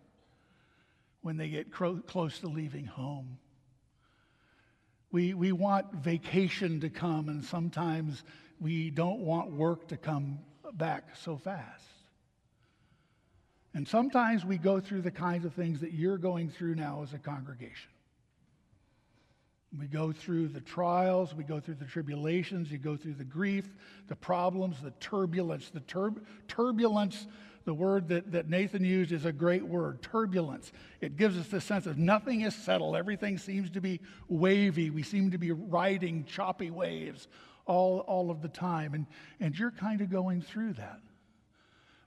when 1.22 1.38
they 1.38 1.50
get 1.50 1.72
cro- 1.72 2.02
close 2.08 2.40
to 2.40 2.48
leaving 2.48 2.86
home. 2.86 3.38
We, 5.12 5.34
we 5.34 5.52
want 5.52 5.94
vacation 5.94 6.82
to 6.82 6.90
come, 6.90 7.30
and 7.30 7.44
sometimes 7.44 8.24
we 8.60 8.90
don't 8.90 9.20
want 9.20 9.52
work 9.52 9.88
to 9.88 9.98
come 9.98 10.40
back 10.74 11.16
so 11.16 11.38
fast. 11.38 11.84
And 13.76 13.86
sometimes 13.86 14.46
we 14.46 14.58
go 14.58 14.80
through 14.80 15.02
the 15.02 15.12
kinds 15.12 15.44
of 15.44 15.54
things 15.54 15.82
that 15.82 15.92
you're 15.92 16.18
going 16.18 16.50
through 16.50 16.76
now 16.76 17.04
as 17.04 17.14
a 17.14 17.20
congregation. 17.20 17.92
We 19.78 19.88
go 19.88 20.14
through 20.14 20.48
the 20.48 20.62
trials, 20.62 21.36
we 21.36 21.44
go 21.44 21.60
through 21.60 21.76
the 21.76 21.86
tribulations, 21.86 22.72
you 22.72 22.78
go 22.78 22.96
through 22.96 23.16
the 23.16 23.26
grief, 23.26 23.68
the 24.08 24.16
problems, 24.16 24.78
the 24.82 24.92
turbulence. 25.02 25.70
The 25.72 25.82
tur- 25.82 26.14
turbulence, 26.48 27.28
the 27.66 27.74
word 27.74 28.08
that, 28.08 28.32
that 28.32 28.50
Nathan 28.50 28.86
used 28.86 29.12
is 29.12 29.26
a 29.26 29.34
great 29.34 29.68
word 29.68 30.02
turbulence. 30.02 30.72
It 31.02 31.18
gives 31.18 31.38
us 31.38 31.48
the 31.48 31.60
sense 31.60 31.86
of 31.86 31.98
nothing 31.98 32.42
is 32.42 32.56
settled, 32.56 32.96
everything 32.96 33.38
seems 33.38 33.70
to 33.72 33.82
be 33.82 34.00
wavy. 34.30 34.90
We 34.90 35.04
seem 35.04 35.32
to 35.32 35.38
be 35.38 35.52
riding 35.52 36.24
choppy 36.24 36.72
waves 36.72 37.28
all, 37.66 38.00
all 38.08 38.32
of 38.32 38.42
the 38.42 38.48
time. 38.48 38.94
And, 38.94 39.06
and 39.42 39.60
you're 39.60 39.72
kind 39.72 40.00
of 40.00 40.10
going 40.10 40.42
through 40.42 40.74
that. 40.74 41.02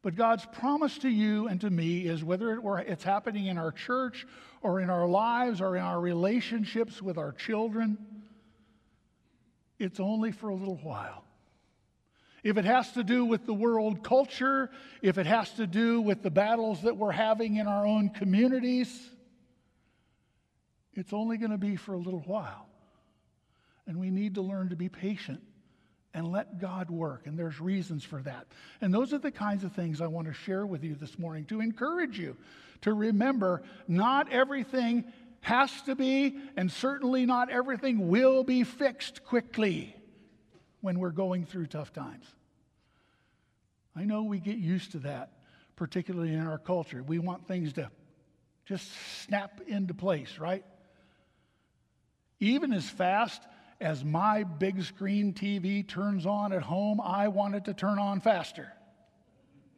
But 0.02 0.14
God's 0.14 0.47
promise 0.47 0.99
to 0.99 1.09
you 1.09 1.49
and 1.49 1.61
to 1.61 1.71
me 1.71 2.07
is 2.07 2.23
whether 2.23 2.61
it's 2.81 3.02
happening 3.02 3.47
in 3.47 3.59
our 3.59 3.73
church 3.73 4.26
or 4.62 4.81
in 4.81 4.90
our 4.90 5.07
lives 5.07 5.61
or 5.61 5.76
in 5.76 5.83
our 5.83 6.00
relationships 6.00 7.02
with 7.02 7.19
our 7.19 7.33
children, 7.33 7.99
it's 9.78 9.99
only 9.99 10.31
for 10.31 10.50
a 10.50 10.55
little 10.55 10.78
while. 10.83 11.25
If 12.45 12.57
it 12.57 12.64
has 12.64 12.93
to 12.93 13.02
do 13.02 13.25
with 13.25 13.47
the 13.47 13.52
world 13.52 14.05
culture, 14.05 14.71
if 15.02 15.19
it 15.19 15.26
has 15.26 15.50
to 15.55 15.67
do 15.67 16.00
with 16.00 16.23
the 16.23 16.31
battles 16.31 16.83
that 16.83 16.97
we're 16.97 17.11
having 17.11 17.57
in 17.57 17.67
our 17.67 17.85
own 17.85 18.11
communities, 18.11 19.11
it's 20.95 21.12
only 21.12 21.37
going 21.37 21.50
to 21.50 21.59
be 21.59 21.75
for 21.75 21.95
a 21.95 21.99
little 21.99 22.23
while. 22.26 22.69
And 23.87 23.99
we 23.99 24.11
need 24.11 24.37
to 24.37 24.43
learn 24.43 24.69
to 24.69 24.76
be 24.76 24.88
patient 24.88 25.43
and 26.15 26.31
let 26.33 26.61
God 26.61 26.91
work. 26.91 27.27
And 27.27 27.38
there's 27.38 27.61
reasons 27.61 28.05
for 28.05 28.21
that. 28.23 28.47
And 28.81 28.93
those 28.93 29.12
are 29.12 29.19
the 29.19 29.31
kinds 29.31 29.65
of 29.65 29.73
things 29.73 30.00
I 30.00 30.07
want 30.07 30.27
to 30.27 30.33
share 30.33 30.67
with 30.67 30.83
you 30.83 30.95
this 30.95 31.19
morning 31.19 31.45
to 31.47 31.61
encourage 31.61 32.19
you 32.19 32.37
to 32.83 32.93
remember 32.93 33.62
not 33.87 34.33
everything 34.33 35.05
has 35.41 35.71
to 35.83 35.95
be, 35.95 36.37
and 36.57 36.71
certainly 36.71 37.27
not 37.27 37.50
everything 37.50 38.09
will 38.09 38.43
be 38.43 38.65
fixed 38.65 39.25
quickly 39.25 39.95
when 40.81 40.99
we're 40.99 41.11
going 41.11 41.45
through 41.45 41.67
tough 41.67 41.93
times. 41.93 42.25
I 43.97 44.05
know 44.05 44.25
we 44.25 44.38
get 44.38 44.59
used 44.59 44.93
to 44.93 44.99
that, 45.00 45.33
particularly 45.77 46.33
in 46.33 46.47
our 46.47 46.59
culture. 46.59 47.03
We 47.03 47.19
want 47.19 47.47
things 47.47 47.73
to 47.75 47.91
just 48.67 48.88
snap 49.23 49.61
into 49.67 49.95
place, 49.95 50.38
right? 50.38 50.65
Even 52.41 52.73
as 52.73 52.88
fast 52.88 53.43
as 53.81 54.05
my 54.05 54.43
big 54.43 54.83
screen 54.83 55.33
TV 55.33 55.87
turns 55.87 56.27
on 56.27 56.53
at 56.53 56.63
home, 56.63 57.01
I 57.01 57.29
want 57.29 57.55
it 57.55 57.65
to 57.67 57.75
turn 57.75 57.99
on 57.99 58.21
faster. 58.21 58.73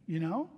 You 0.07 0.21
know? 0.21 0.50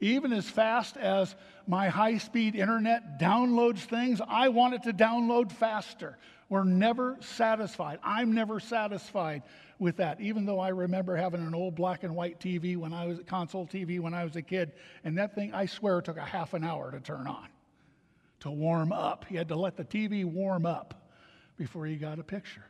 Even 0.00 0.32
as 0.32 0.48
fast 0.48 0.96
as 0.96 1.36
my 1.66 1.88
high 1.88 2.18
speed 2.18 2.56
internet 2.56 3.20
downloads 3.20 3.80
things, 3.80 4.20
I 4.26 4.48
want 4.48 4.74
it 4.74 4.82
to 4.84 4.92
download 4.92 5.52
faster. 5.52 6.18
We're 6.48 6.64
never 6.64 7.18
satisfied. 7.20 7.98
I'm 8.02 8.34
never 8.34 8.58
satisfied 8.58 9.42
with 9.78 9.98
that, 9.98 10.20
even 10.20 10.44
though 10.44 10.58
I 10.58 10.68
remember 10.68 11.16
having 11.16 11.46
an 11.46 11.54
old 11.54 11.74
black 11.74 12.02
and 12.02 12.14
white 12.14 12.40
TV 12.40 12.76
when 12.76 12.92
I 12.92 13.06
was 13.06 13.20
console 13.26 13.66
TV 13.66 14.00
when 14.00 14.14
I 14.14 14.24
was 14.24 14.36
a 14.36 14.42
kid, 14.42 14.72
and 15.04 15.18
that 15.18 15.34
thing, 15.34 15.54
I 15.54 15.66
swear, 15.66 16.00
took 16.00 16.16
a 16.16 16.24
half 16.24 16.54
an 16.54 16.64
hour 16.64 16.90
to 16.90 17.00
turn 17.00 17.26
on, 17.26 17.48
to 18.40 18.50
warm 18.50 18.92
up. 18.92 19.26
You 19.28 19.38
had 19.38 19.48
to 19.48 19.56
let 19.56 19.76
the 19.76 19.84
TV 19.84 20.24
warm 20.24 20.66
up 20.66 21.01
before 21.56 21.86
you 21.86 21.96
got 21.96 22.18
a 22.18 22.24
picture. 22.24 22.64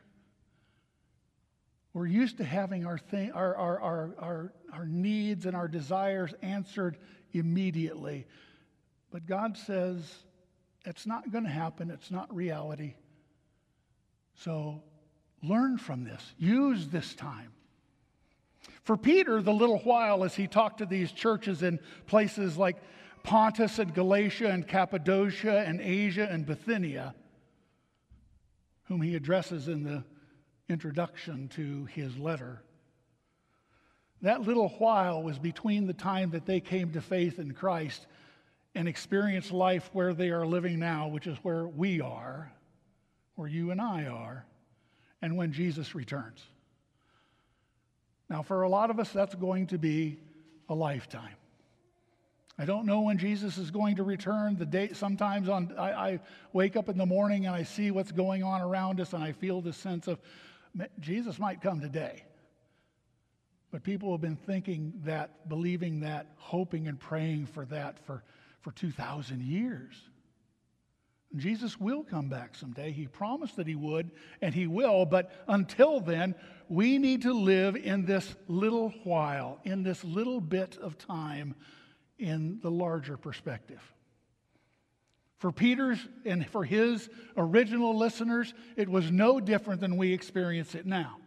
We're 1.93 2.07
used 2.07 2.37
to 2.37 2.43
having 2.43 2.85
our, 2.85 2.97
thing, 2.97 3.31
our, 3.33 3.55
our, 3.55 3.79
our, 3.79 4.15
our, 4.17 4.53
our 4.73 4.85
needs 4.87 5.45
and 5.45 5.55
our 5.55 5.67
desires 5.67 6.33
answered 6.41 6.97
immediately. 7.33 8.25
But 9.11 9.27
God 9.27 9.57
says 9.57 10.03
it's 10.85 11.05
not 11.05 11.31
going 11.31 11.43
to 11.43 11.49
happen, 11.49 11.91
it's 11.91 12.09
not 12.09 12.33
reality. 12.35 12.95
So 14.35 14.81
learn 15.43 15.77
from 15.77 16.03
this, 16.03 16.33
use 16.37 16.87
this 16.87 17.13
time. 17.13 17.51
For 18.83 18.97
Peter, 18.97 19.41
the 19.41 19.53
little 19.53 19.79
while 19.79 20.23
as 20.23 20.35
he 20.35 20.47
talked 20.47 20.79
to 20.79 20.85
these 20.85 21.11
churches 21.11 21.61
in 21.61 21.79
places 22.07 22.57
like 22.57 22.77
Pontus 23.21 23.79
and 23.79 23.93
Galatia 23.93 24.49
and 24.49 24.67
Cappadocia 24.67 25.59
and 25.59 25.79
Asia 25.79 26.27
and 26.29 26.45
Bithynia, 26.45 27.13
whom 28.85 29.01
he 29.01 29.15
addresses 29.15 29.67
in 29.67 29.83
the 29.83 30.03
introduction 30.69 31.47
to 31.49 31.85
his 31.85 32.17
letter. 32.17 32.61
That 34.21 34.41
little 34.41 34.69
while 34.69 35.21
was 35.21 35.37
between 35.37 35.85
the 35.85 35.93
time 35.93 36.31
that 36.31 36.45
they 36.45 36.61
came 36.61 36.91
to 36.93 37.01
faith 37.01 37.39
in 37.39 37.53
Christ 37.53 38.07
and 38.73 38.87
experienced 38.87 39.51
life 39.51 39.89
where 39.93 40.13
they 40.13 40.29
are 40.29 40.45
living 40.45 40.79
now, 40.79 41.07
which 41.07 41.27
is 41.27 41.37
where 41.43 41.67
we 41.67 42.01
are, 42.01 42.51
where 43.35 43.47
you 43.47 43.71
and 43.71 43.81
I 43.81 44.05
are, 44.05 44.45
and 45.21 45.37
when 45.37 45.51
Jesus 45.51 45.93
returns. 45.93 46.41
Now, 48.29 48.41
for 48.41 48.63
a 48.63 48.69
lot 48.69 48.89
of 48.89 48.99
us, 48.99 49.11
that's 49.11 49.35
going 49.35 49.67
to 49.67 49.77
be 49.77 50.19
a 50.69 50.73
lifetime. 50.73 51.35
I 52.57 52.65
don't 52.65 52.85
know 52.85 53.01
when 53.01 53.17
Jesus 53.17 53.57
is 53.57 53.71
going 53.71 53.95
to 53.95 54.03
return. 54.03 54.55
The 54.55 54.65
date 54.65 54.95
sometimes 54.95 55.49
on 55.49 55.73
I, 55.77 55.91
I, 55.91 56.19
wake 56.51 56.75
up 56.75 56.87
in 56.87 56.97
the 56.97 57.05
morning 57.05 57.47
and 57.47 57.55
I 57.55 57.63
see 57.63 57.89
what's 57.89 58.11
going 58.11 58.43
on 58.43 58.61
around 58.61 59.01
us 59.01 59.13
and 59.13 59.23
I 59.23 59.31
feel 59.31 59.59
this 59.61 59.77
sense 59.77 60.07
of 60.07 60.19
Jesus 60.99 61.39
might 61.39 61.61
come 61.61 61.81
today. 61.81 62.23
But 63.71 63.83
people 63.83 64.11
have 64.11 64.21
been 64.21 64.35
thinking 64.35 64.93
that, 65.03 65.49
believing 65.49 66.01
that, 66.01 66.27
hoping 66.35 66.87
and 66.87 66.99
praying 66.99 67.47
for 67.47 67.65
that 67.65 67.97
for, 68.05 68.23
for 68.61 68.71
2,000 68.71 69.41
years. 69.41 69.95
Jesus 71.35 71.79
will 71.79 72.03
come 72.03 72.29
back 72.29 72.53
someday. 72.53 72.91
He 72.91 73.07
promised 73.07 73.55
that 73.55 73.65
he 73.65 73.73
would, 73.73 74.11
and 74.41 74.53
he 74.53 74.67
will. 74.67 75.05
But 75.05 75.31
until 75.47 75.99
then, 75.99 76.35
we 76.69 76.99
need 76.99 77.23
to 77.23 77.33
live 77.33 77.75
in 77.75 78.05
this 78.05 78.35
little 78.47 78.89
while, 79.03 79.59
in 79.63 79.81
this 79.81 80.03
little 80.03 80.39
bit 80.39 80.77
of 80.77 80.99
time 80.99 81.55
in 82.17 82.59
the 82.61 82.71
larger 82.71 83.17
perspective. 83.17 83.81
For 85.37 85.51
Peter's 85.51 85.99
and 86.25 86.47
for 86.47 86.63
his 86.63 87.09
original 87.35 87.97
listeners, 87.97 88.53
it 88.77 88.87
was 88.87 89.11
no 89.11 89.39
different 89.39 89.81
than 89.81 89.97
we 89.97 90.13
experience 90.13 90.73
it 90.73 90.85
now. 90.85 91.17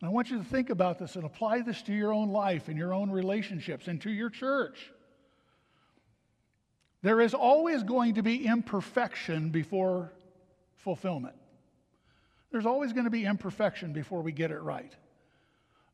And 0.00 0.08
I 0.08 0.12
want 0.12 0.30
you 0.30 0.38
to 0.38 0.44
think 0.44 0.70
about 0.70 0.98
this 0.98 1.16
and 1.16 1.24
apply 1.24 1.62
this 1.62 1.82
to 1.82 1.92
your 1.92 2.12
own 2.12 2.28
life 2.28 2.68
and 2.68 2.76
your 2.76 2.94
own 2.94 3.10
relationships 3.10 3.88
and 3.88 4.00
to 4.02 4.10
your 4.10 4.30
church. 4.30 4.92
There 7.02 7.20
is 7.20 7.34
always 7.34 7.82
going 7.82 8.14
to 8.14 8.22
be 8.22 8.46
imperfection 8.46 9.50
before 9.50 10.12
fulfillment. 10.76 11.34
There's 12.50 12.66
always 12.66 12.92
going 12.92 13.04
to 13.04 13.10
be 13.10 13.24
imperfection 13.24 13.92
before 13.92 14.22
we 14.22 14.30
get 14.30 14.50
it 14.50 14.60
right. 14.60 14.94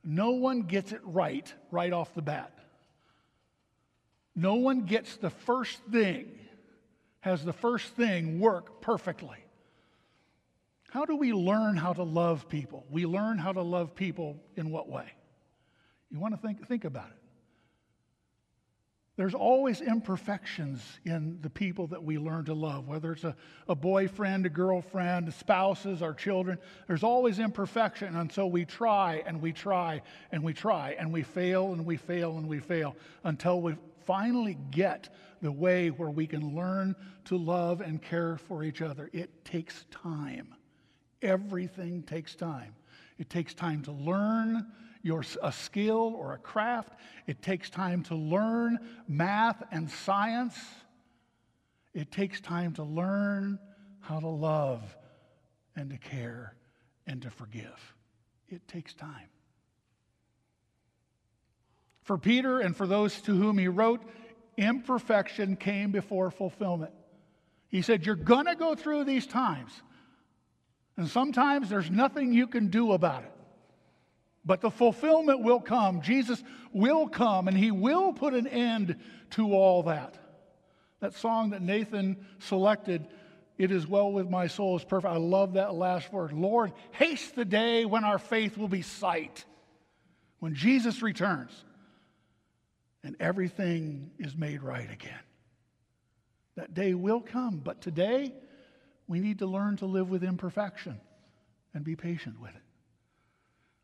No 0.05 0.33
one 0.33 0.63
gets 0.63 0.93
it 0.93 1.01
right 1.05 1.53
right 1.71 1.93
off 1.93 2.15
the 2.15 2.23
bat. 2.23 2.53
No 4.41 4.55
one 4.55 4.87
gets 4.87 5.19
the 5.19 5.29
first 5.29 5.83
thing, 5.93 6.31
has 7.21 7.45
the 7.45 7.53
first 7.53 7.95
thing 7.95 8.41
work 8.41 8.81
perfectly. 8.81 9.37
How 10.89 11.05
do 11.05 11.15
we 11.15 11.35
learn 11.35 11.77
how 11.77 11.93
to 11.93 12.03
love 12.03 12.49
people? 12.49 12.87
We 12.89 13.05
learn 13.05 13.37
how 13.37 13.53
to 13.53 13.61
love 13.61 13.95
people 13.95 14.41
in 14.57 14.71
what 14.71 14.89
way? 14.89 15.13
You 16.11 16.19
want 16.19 16.33
to 16.33 16.41
think, 16.41 16.67
think 16.67 16.87
about 16.87 17.09
it. 17.09 17.19
There's 19.19 19.35
always 19.35 19.83
imperfections 19.83 20.81
in 21.05 21.41
the 21.43 21.51
people 21.51 21.89
that 21.89 22.03
we 22.03 22.17
learn 22.17 22.47
to 22.47 22.55
love, 22.55 22.89
whether 22.89 23.13
it's 23.13 23.25
a, 23.25 23.37
a 23.69 23.75
boyfriend, 23.75 24.47
a 24.47 24.49
girlfriend, 24.49 25.35
spouses, 25.35 26.01
our 26.01 26.15
children. 26.15 26.57
There's 26.87 27.03
always 27.03 27.39
imperfection. 27.39 28.17
And 28.17 28.33
so 28.33 28.47
we 28.47 28.65
try 28.65 29.23
and 29.27 29.43
we 29.43 29.53
try 29.53 30.01
and 30.33 30.43
we 30.43 30.55
try 30.55 30.97
and 30.99 31.13
we 31.13 31.25
fail 31.25 31.75
and 31.75 31.85
we 31.85 31.99
fail 31.99 32.39
and 32.39 32.49
we 32.49 32.61
fail 32.61 32.97
until 33.23 33.61
we 33.61 33.77
finally 34.05 34.57
get 34.71 35.09
the 35.43 35.53
way 35.53 35.89
where 35.91 36.11
we 36.11 36.27
can 36.27 36.55
learn 36.55 36.95
to 37.27 37.37
love 37.37 37.81
and 37.81 38.03
care 38.03 38.37
for 38.37 38.63
each 38.63 38.83
other. 38.83 39.11
It 39.13 39.45
takes 39.45 39.85
time. 39.91 40.55
Everything 41.23 42.03
takes 42.03 42.35
time. 42.35 42.75
It 43.19 43.31
takes 43.31 43.55
time 43.55 43.83
to 43.83 43.93
learn 43.93 44.67
your, 45.03 45.25
a 45.43 45.53
skill 45.53 46.15
or 46.17 46.35
a 46.35 46.39
craft. 46.39 46.95
It 47.27 47.43
takes 47.43 47.71
time 47.71 48.03
to 48.05 48.15
learn 48.15 48.79
math 49.09 49.63
and 49.71 49.91
science. 49.91 50.57
It 51.95 52.11
takes 52.11 52.41
time 52.41 52.75
to 52.75 52.83
learn 52.83 53.59
how 54.01 54.21
to 54.21 54.29
love 54.29 54.97
and 55.77 55.91
to 55.91 55.99
care 55.99 56.55
and 57.07 57.21
to 57.23 57.31
forgive. 57.31 57.95
It 58.49 58.67
takes 58.69 58.95
time. 58.95 59.29
For 62.03 62.19
Peter 62.19 62.61
and 62.61 62.77
for 62.77 62.87
those 62.87 63.21
to 63.23 63.37
whom 63.37 63.59
he 63.59 63.69
wrote, 63.69 64.01
imperfection 64.57 65.57
came 65.57 65.91
before 65.91 66.31
fulfillment. 66.31 66.93
He 67.69 67.83
said, 67.83 68.05
You're 68.05 68.17
going 68.17 68.47
to 68.47 68.57
go 68.57 68.75
through 68.75 69.05
these 69.05 69.27
times. 69.27 69.71
And 70.97 71.09
sometimes 71.09 71.71
there's 71.71 71.91
nothing 71.91 72.33
you 72.33 72.47
can 72.47 72.69
do 72.69 72.93
about 72.93 73.25
it. 73.25 73.33
But 74.45 74.61
the 74.61 74.71
fulfillment 74.71 75.43
will 75.43 75.61
come. 75.61 76.03
Jesus 76.03 76.43
will 76.73 77.09
come 77.09 77.49
and 77.49 77.57
he 77.57 77.71
will 77.71 78.13
put 78.13 78.35
an 78.35 78.47
end 78.47 78.97
to 79.31 79.55
all 79.55 79.85
that. 79.85 80.19
That 81.01 81.15
song 81.15 81.51
that 81.51 81.63
Nathan 81.63 82.27
selected, 82.39 83.07
It 83.57 83.71
Is 83.71 83.87
Well 83.87 84.13
With 84.13 84.29
My 84.29 84.47
Soul, 84.47 84.77
is 84.77 84.85
perfect. 84.85 85.13
I 85.13 85.19
love 85.19 85.55
that 85.55 85.75
last 85.75 86.13
word. 86.13 86.33
Lord, 86.33 86.73
haste 86.93 87.35
the 87.35 87.45
day 87.45 87.85
when 87.85 88.05
our 88.05 88.19
faith 88.19 88.59
will 88.59 88.69
be 88.69 88.83
sight, 88.83 89.45
when 90.41 90.55
Jesus 90.55 91.03
returns 91.03 91.65
and 93.03 93.17
everything 93.21 94.11
is 94.19 94.37
made 94.37 94.63
right 94.63 94.91
again. 94.91 95.21
That 96.57 96.75
day 96.75 96.95
will 96.95 97.21
come, 97.21 97.59
but 97.59 97.81
today 97.81 98.35
we 99.07 99.21
need 99.21 99.39
to 99.39 99.47
learn 99.47 99.77
to 99.79 99.87
live 99.87 100.11
with 100.11 100.23
imperfection 100.23 101.01
and 101.75 101.85
be 101.85 101.97
patient 101.97 102.41
with 102.41 102.51
it. 102.51 102.63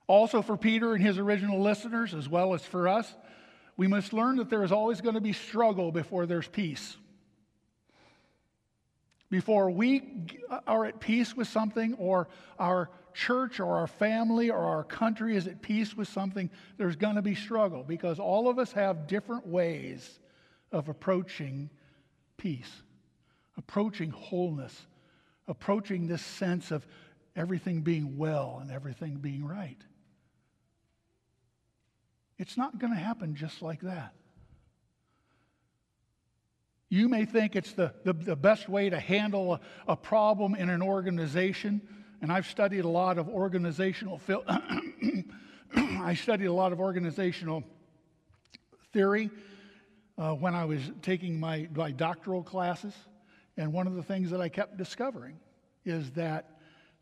Also, 0.06 0.42
for 0.42 0.56
Peter 0.56 0.94
and 0.94 1.02
his 1.02 1.18
original 1.18 1.60
listeners, 1.60 2.14
as 2.14 2.28
well 2.28 2.54
as 2.54 2.62
for 2.64 2.86
us, 2.86 3.12
we 3.76 3.86
must 3.86 4.12
learn 4.12 4.36
that 4.36 4.50
there 4.50 4.62
is 4.62 4.72
always 4.72 5.00
going 5.00 5.14
to 5.14 5.20
be 5.20 5.32
struggle 5.32 5.90
before 5.90 6.26
there's 6.26 6.46
peace. 6.46 6.96
Before 9.30 9.70
we 9.70 10.26
are 10.66 10.84
at 10.84 11.00
peace 11.00 11.36
with 11.36 11.48
something, 11.48 11.94
or 11.94 12.28
our 12.58 12.90
church 13.12 13.60
or 13.60 13.78
our 13.78 13.86
family 13.86 14.50
or 14.50 14.58
our 14.58 14.84
country 14.84 15.36
is 15.36 15.46
at 15.46 15.62
peace 15.62 15.96
with 15.96 16.06
something, 16.08 16.50
there's 16.76 16.96
going 16.96 17.16
to 17.16 17.22
be 17.22 17.34
struggle 17.34 17.82
because 17.82 18.20
all 18.20 18.48
of 18.48 18.58
us 18.58 18.72
have 18.72 19.06
different 19.06 19.46
ways 19.46 20.20
of 20.70 20.88
approaching 20.88 21.70
peace, 22.36 22.70
approaching 23.56 24.10
wholeness, 24.10 24.86
approaching 25.48 26.06
this 26.06 26.22
sense 26.22 26.70
of 26.70 26.86
everything 27.34 27.80
being 27.80 28.16
well 28.16 28.58
and 28.60 28.70
everything 28.70 29.16
being 29.16 29.44
right. 29.44 29.78
It's 32.38 32.56
not 32.56 32.78
going 32.78 32.92
to 32.92 32.98
happen 32.98 33.34
just 33.34 33.62
like 33.62 33.80
that. 33.80 34.12
You 36.88 37.08
may 37.08 37.24
think 37.24 37.56
it's 37.56 37.72
the, 37.72 37.92
the, 38.04 38.12
the 38.12 38.36
best 38.36 38.68
way 38.68 38.90
to 38.90 38.98
handle 38.98 39.54
a, 39.54 39.60
a 39.88 39.96
problem 39.96 40.54
in 40.54 40.68
an 40.70 40.82
organization 40.82 41.80
and 42.22 42.32
I've 42.32 42.46
studied 42.46 42.84
a 42.84 42.88
lot 42.88 43.18
of 43.18 43.28
organizational 43.28 44.20
I 45.76 46.14
studied 46.14 46.46
a 46.46 46.52
lot 46.52 46.72
of 46.72 46.80
organizational 46.80 47.62
theory 48.92 49.30
uh, 50.16 50.32
when 50.32 50.54
I 50.54 50.64
was 50.64 50.80
taking 51.02 51.38
my, 51.38 51.68
my 51.74 51.90
doctoral 51.90 52.42
classes. 52.42 52.94
And 53.56 53.72
one 53.72 53.86
of 53.86 53.94
the 53.94 54.02
things 54.02 54.30
that 54.30 54.40
I 54.40 54.48
kept 54.48 54.76
discovering 54.76 55.38
is 55.84 56.10
that 56.12 56.58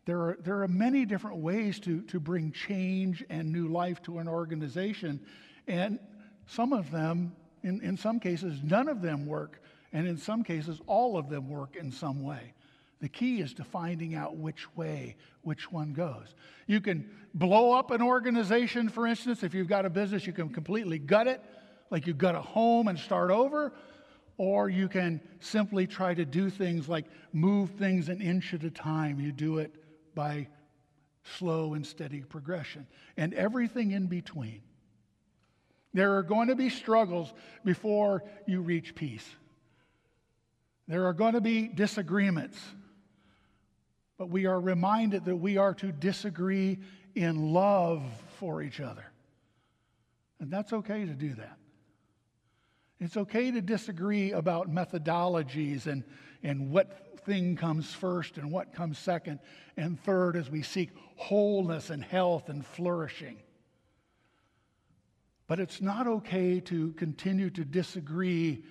there 0.06 0.18
are, 0.18 0.38
there 0.40 0.62
are 0.62 0.68
many 0.68 1.04
different 1.04 1.38
ways 1.38 1.78
to, 1.80 2.02
to 2.02 2.18
bring 2.18 2.52
change 2.52 3.24
and 3.30 3.52
new 3.52 3.68
life 3.68 4.02
to 4.02 4.18
an 4.18 4.28
organization. 4.28 5.20
And 5.66 5.98
some 6.46 6.72
of 6.72 6.90
them, 6.90 7.34
in, 7.62 7.80
in 7.82 7.96
some 7.96 8.18
cases, 8.18 8.60
none 8.62 8.88
of 8.88 9.00
them 9.00 9.26
work. 9.26 9.60
And 9.94 10.08
in 10.08 10.18
some 10.18 10.42
cases, 10.42 10.82
all 10.86 11.16
of 11.16 11.30
them 11.30 11.48
work 11.48 11.76
in 11.76 11.90
some 11.92 12.22
way. 12.22 12.52
The 13.00 13.08
key 13.08 13.40
is 13.40 13.54
to 13.54 13.64
finding 13.64 14.14
out 14.14 14.36
which 14.36 14.74
way 14.76 15.16
which 15.42 15.70
one 15.70 15.92
goes. 15.92 16.34
You 16.66 16.80
can 16.80 17.08
blow 17.32 17.72
up 17.72 17.92
an 17.92 18.02
organization, 18.02 18.88
for 18.88 19.06
instance. 19.06 19.42
If 19.42 19.54
you've 19.54 19.68
got 19.68 19.86
a 19.86 19.90
business, 19.90 20.26
you 20.26 20.32
can 20.32 20.48
completely 20.48 20.98
gut 20.98 21.28
it, 21.28 21.40
like 21.90 22.06
you 22.06 22.12
gut 22.12 22.34
a 22.34 22.40
home 22.40 22.88
and 22.88 22.98
start 22.98 23.30
over. 23.30 23.72
Or 24.36 24.68
you 24.68 24.88
can 24.88 25.20
simply 25.38 25.86
try 25.86 26.12
to 26.12 26.24
do 26.24 26.50
things 26.50 26.88
like 26.88 27.04
move 27.32 27.70
things 27.70 28.08
an 28.08 28.20
inch 28.20 28.52
at 28.52 28.64
a 28.64 28.70
time. 28.70 29.20
You 29.20 29.30
do 29.30 29.58
it 29.58 29.76
by 30.16 30.48
slow 31.38 31.74
and 31.74 31.86
steady 31.86 32.20
progression, 32.20 32.86
and 33.16 33.32
everything 33.32 33.92
in 33.92 34.08
between. 34.08 34.60
There 35.92 36.16
are 36.16 36.22
going 36.24 36.48
to 36.48 36.56
be 36.56 36.68
struggles 36.68 37.32
before 37.64 38.24
you 38.46 38.60
reach 38.60 38.94
peace. 38.96 39.24
There 40.86 41.06
are 41.06 41.12
going 41.12 41.34
to 41.34 41.40
be 41.40 41.68
disagreements. 41.68 42.58
But 44.16 44.30
we 44.30 44.46
are 44.46 44.60
reminded 44.60 45.24
that 45.24 45.36
we 45.36 45.56
are 45.56 45.74
to 45.74 45.90
disagree 45.90 46.78
in 47.14 47.52
love 47.52 48.02
for 48.38 48.62
each 48.62 48.80
other. 48.80 49.04
And 50.40 50.50
that's 50.50 50.72
okay 50.72 51.04
to 51.04 51.14
do 51.14 51.34
that. 51.34 51.56
It's 53.00 53.16
okay 53.16 53.50
to 53.50 53.60
disagree 53.60 54.32
about 54.32 54.72
methodologies 54.72 55.86
and, 55.86 56.04
and 56.42 56.70
what 56.70 57.18
thing 57.24 57.56
comes 57.56 57.92
first 57.92 58.38
and 58.38 58.52
what 58.52 58.72
comes 58.72 58.98
second 58.98 59.40
and 59.76 59.98
third 60.00 60.36
as 60.36 60.48
we 60.48 60.62
seek 60.62 60.90
wholeness 61.16 61.90
and 61.90 62.04
health 62.04 62.48
and 62.48 62.64
flourishing. 62.64 63.38
But 65.46 65.60
it's 65.60 65.80
not 65.80 66.06
okay 66.06 66.60
to 66.60 66.92
continue 66.92 67.50
to 67.50 67.64
disagree 67.64 68.64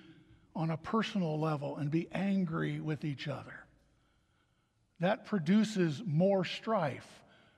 on 0.54 0.70
a 0.70 0.76
personal 0.76 1.38
level 1.38 1.76
and 1.76 1.90
be 1.90 2.08
angry 2.12 2.80
with 2.80 3.04
each 3.04 3.28
other. 3.28 3.64
That 5.00 5.26
produces 5.26 6.02
more 6.06 6.44
strife, 6.44 7.06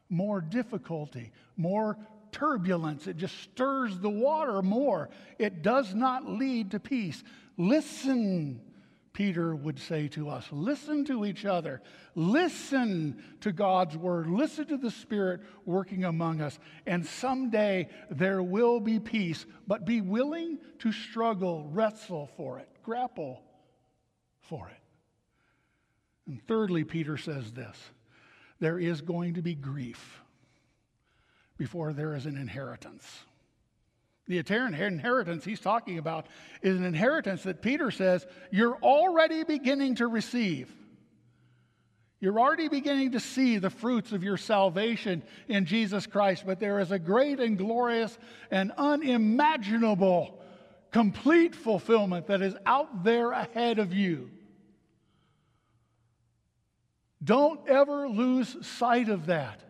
more 0.09 0.41
difficulty, 0.41 1.33
more 1.57 1.99
turbulence. 2.33 3.07
It 3.07 3.17
just 3.17 3.39
stirs 3.41 3.99
the 3.99 4.11
water 4.11 4.63
more. 4.63 5.11
It 5.39 5.63
does 5.63 5.95
not 5.95 6.29
lead 6.29 6.73
to 6.73 6.81
peace. 6.81 7.23
Listen, 7.57 8.61
Peter 9.17 9.57
would 9.57 9.79
say 9.79 10.09
to 10.09 10.29
us 10.29 10.47
listen 10.53 11.03
to 11.07 11.25
each 11.25 11.47
other, 11.47 11.81
listen 12.15 13.23
to 13.41 13.51
God's 13.51 13.97
word, 13.97 14.29
listen 14.29 14.67
to 14.67 14.77
the 14.77 14.91
Spirit 14.91 15.41
working 15.65 16.05
among 16.05 16.43
us, 16.43 16.59
and 16.87 17.07
someday 17.07 17.89
there 18.11 18.43
will 18.43 18.79
be 18.79 19.01
peace. 19.01 19.47
But 19.67 19.87
be 19.87 20.03
willing 20.03 20.59
to 20.81 20.93
struggle, 20.93 21.67
wrestle 21.73 22.29
for 22.37 22.59
it, 22.59 22.69
grapple 22.87 23.43
for 24.43 24.69
it. 24.69 24.81
And 26.27 26.41
thirdly, 26.47 26.85
Peter 26.85 27.19
says 27.19 27.53
this 27.53 27.77
there 28.61 28.79
is 28.79 29.03
going 29.03 29.35
to 29.35 29.43
be 29.43 29.55
grief 29.55 30.23
before 31.59 31.93
there 31.93 32.15
is 32.15 32.25
an 32.27 32.37
inheritance. 32.37 33.05
The 34.29 34.39
inheritance 34.39 35.45
he's 35.45 35.61
talking 35.61 35.99
about 35.99 36.27
is 36.63 36.77
an 36.77 36.85
inheritance 36.85 37.43
that 37.43 37.61
Peter 37.61 37.91
says 37.91 38.27
you're 38.51 38.77
already 38.77 39.45
beginning 39.45 39.97
to 39.97 40.07
receive. 40.07 40.73
You're 42.19 42.41
already 42.41 42.69
beginning 42.69 43.13
to 43.13 43.21
see 43.21 43.59
the 43.59 43.71
fruits 43.71 44.13
of 44.13 44.25
your 44.25 44.39
salvation 44.39 45.23
in 45.49 45.67
Jesus 45.67 46.07
Christ, 46.07 46.45
but 46.47 46.59
there 46.59 46.81
is 46.81 46.91
a 46.91 46.99
great 46.99 47.41
and 47.41 47.59
glorious 47.59 48.17
and 48.51 48.73
unimaginable 48.79 50.41
complete 50.97 51.55
fulfillment 51.55 52.29
that 52.29 52.41
is 52.41 52.57
out 52.65 53.05
there 53.05 53.31
ahead 53.31 53.79
of 53.79 53.93
you. 53.93 54.31
Don't 57.23 57.69
ever 57.69 58.09
lose 58.09 58.57
sight 58.67 59.11
of 59.11 59.27
that. 59.27 59.61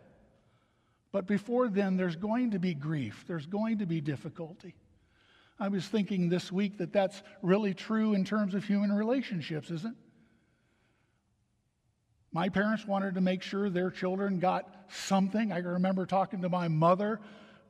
But 1.11 1.27
before 1.27 1.67
then, 1.67 1.97
there's 1.97 2.15
going 2.15 2.53
to 2.53 2.61
be 2.61 2.75
grief, 2.75 3.25
there's 3.27 3.47
going 3.47 3.79
to 3.79 3.87
be 3.87 4.01
difficulty. 4.01 4.77
I 5.59 5.67
was 5.67 5.89
thinking 5.89 6.29
this 6.29 6.53
week 6.53 6.79
that 6.79 6.93
that's 6.93 7.21
really 7.43 7.75
true 7.75 8.15
in 8.15 8.25
terms 8.25 8.55
of 8.55 8.65
human 8.65 8.93
relationships, 8.93 9.73
isn't 9.73 9.97
it? 9.97 9.99
My 12.31 12.51
parents 12.51 12.87
wanted 12.87 13.17
to 13.17 13.21
make 13.21 13.43
sure 13.43 13.69
their 13.69 13.91
children 13.91 14.39
got 14.39 14.73
something. 14.91 15.51
I 15.51 15.59
remember 15.59 16.07
talking 16.07 16.43
to 16.43 16.49
my 16.49 16.69
mother 16.69 17.19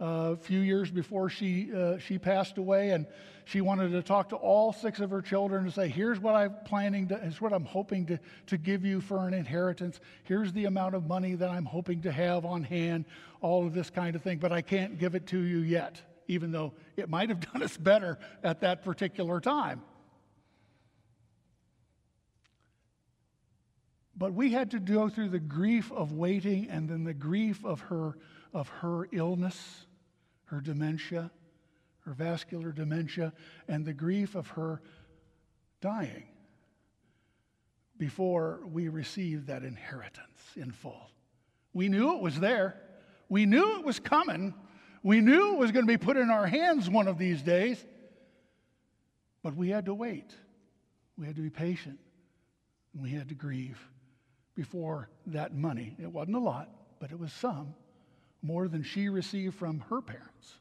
a 0.01 0.37
few 0.37 0.61
years 0.61 0.91
before 0.91 1.29
she, 1.29 1.73
uh, 1.73 1.99
she 1.99 2.19
passed 2.19 2.59
away, 2.59 2.91
and 2.91 3.07
she 3.47 3.61
wanted 3.61 3.93
to 3.93 4.03
talk 4.03 4.31
to 4.31 4.37
all 4.37 4.73
six 4.73 4.99
of 4.99 5.11
her 5.11 5.23
children 5.23 5.65
to 5.65 5.71
say, 5.71 5.89
Here's 5.89 6.19
what 6.19 6.35
I'm 6.35 6.55
planning 6.65 7.09
to, 7.09 7.19
here's 7.19 7.41
what 7.41 7.53
I'm 7.53 7.65
hoping 7.65 8.07
to, 8.07 8.19
to 8.49 8.59
give 8.59 8.85
you 8.85 9.01
for 9.01 9.29
an 9.29 9.35
inheritance. 9.35 10.01
Here's 10.25 10.53
the 10.53 10.65
amount 10.65 10.97
of 10.97 11.07
money 11.07 11.35
that 11.35 11.49
I'm 11.49 11.65
hoping 11.65 12.03
to 12.03 12.13
have 12.13 12.45
on 12.45 12.65
hand, 12.65 13.05
all 13.41 13.67
of 13.67 13.73
this 13.73 13.89
kind 13.89 14.17
of 14.17 14.23
thing, 14.23 14.39
but 14.39 14.53
I 14.53 14.63
can't 14.63 14.99
give 14.99 15.15
it 15.15 15.29
to 15.29 15.39
you 15.39 15.59
yet, 15.59 16.03
even 16.27 16.51
though 16.51 16.73
it 16.97 17.09
might 17.09 17.29
have 17.29 17.41
done 17.53 17.63
us 17.63 17.77
better 17.77 18.19
at 18.43 18.61
that 18.63 18.85
particular 18.85 19.41
time. 19.41 19.83
But 24.19 24.33
we 24.33 24.51
had 24.51 24.71
to 24.73 24.81
go 24.81 25.09
through 25.09 25.29
the 25.29 25.39
grief 25.39 25.93
of 25.93 26.13
waiting 26.13 26.69
and 26.71 26.89
then 26.89 27.05
the 27.05 27.15
grief 27.15 27.65
of 27.65 27.81
her, 27.83 28.17
of 28.53 28.69
her 28.69 29.07
illness 29.13 29.86
her 30.47 30.61
dementia, 30.61 31.31
her 32.01 32.13
vascular 32.13 32.73
dementia, 32.73 33.33
and 33.69 33.85
the 33.85 33.93
grief 33.93 34.35
of 34.35 34.49
her 34.49 34.81
dying 35.81 36.25
before 37.99 38.61
we 38.71 38.89
received 38.89 39.47
that 39.47 39.63
inheritance 39.63 40.41
in 40.57 40.71
full. 40.71 41.11
We 41.73 41.89
knew 41.89 42.15
it 42.15 42.23
was 42.23 42.39
there, 42.39 42.81
we 43.29 43.47
knew 43.47 43.79
it 43.79 43.85
was 43.85 43.99
coming, 43.99 44.55
we 45.03 45.21
knew 45.21 45.55
it 45.55 45.59
was 45.59 45.73
going 45.73 45.87
to 45.87 45.93
be 45.93 45.99
put 45.99 46.17
in 46.17 46.31
our 46.31 46.47
hands 46.47 46.89
one 46.89 47.09
of 47.09 47.19
these 47.19 47.43
days, 47.43 47.85
but 49.43 49.55
we 49.55 49.69
had 49.69 49.87
to 49.87 49.95
wait. 49.95 50.35
We 51.17 51.27
had 51.27 51.37
to 51.37 51.43
be 51.43 51.51
patient, 51.51 51.99
and 52.93 53.03
we 53.03 53.11
had 53.11 53.29
to 53.29 53.35
grieve 53.35 53.79
before 54.55 55.09
that 55.27 55.55
money. 55.55 55.97
It 55.99 56.11
wasn't 56.11 56.37
a 56.37 56.41
lot, 56.41 56.71
but 57.01 57.11
it 57.11 57.19
was 57.19 57.33
some 57.33 57.75
more 58.47 58.69
than 58.69 58.83
she 58.83 59.09
received 59.09 59.57
from 59.57 59.81
her 59.91 60.01
parents 60.01 60.55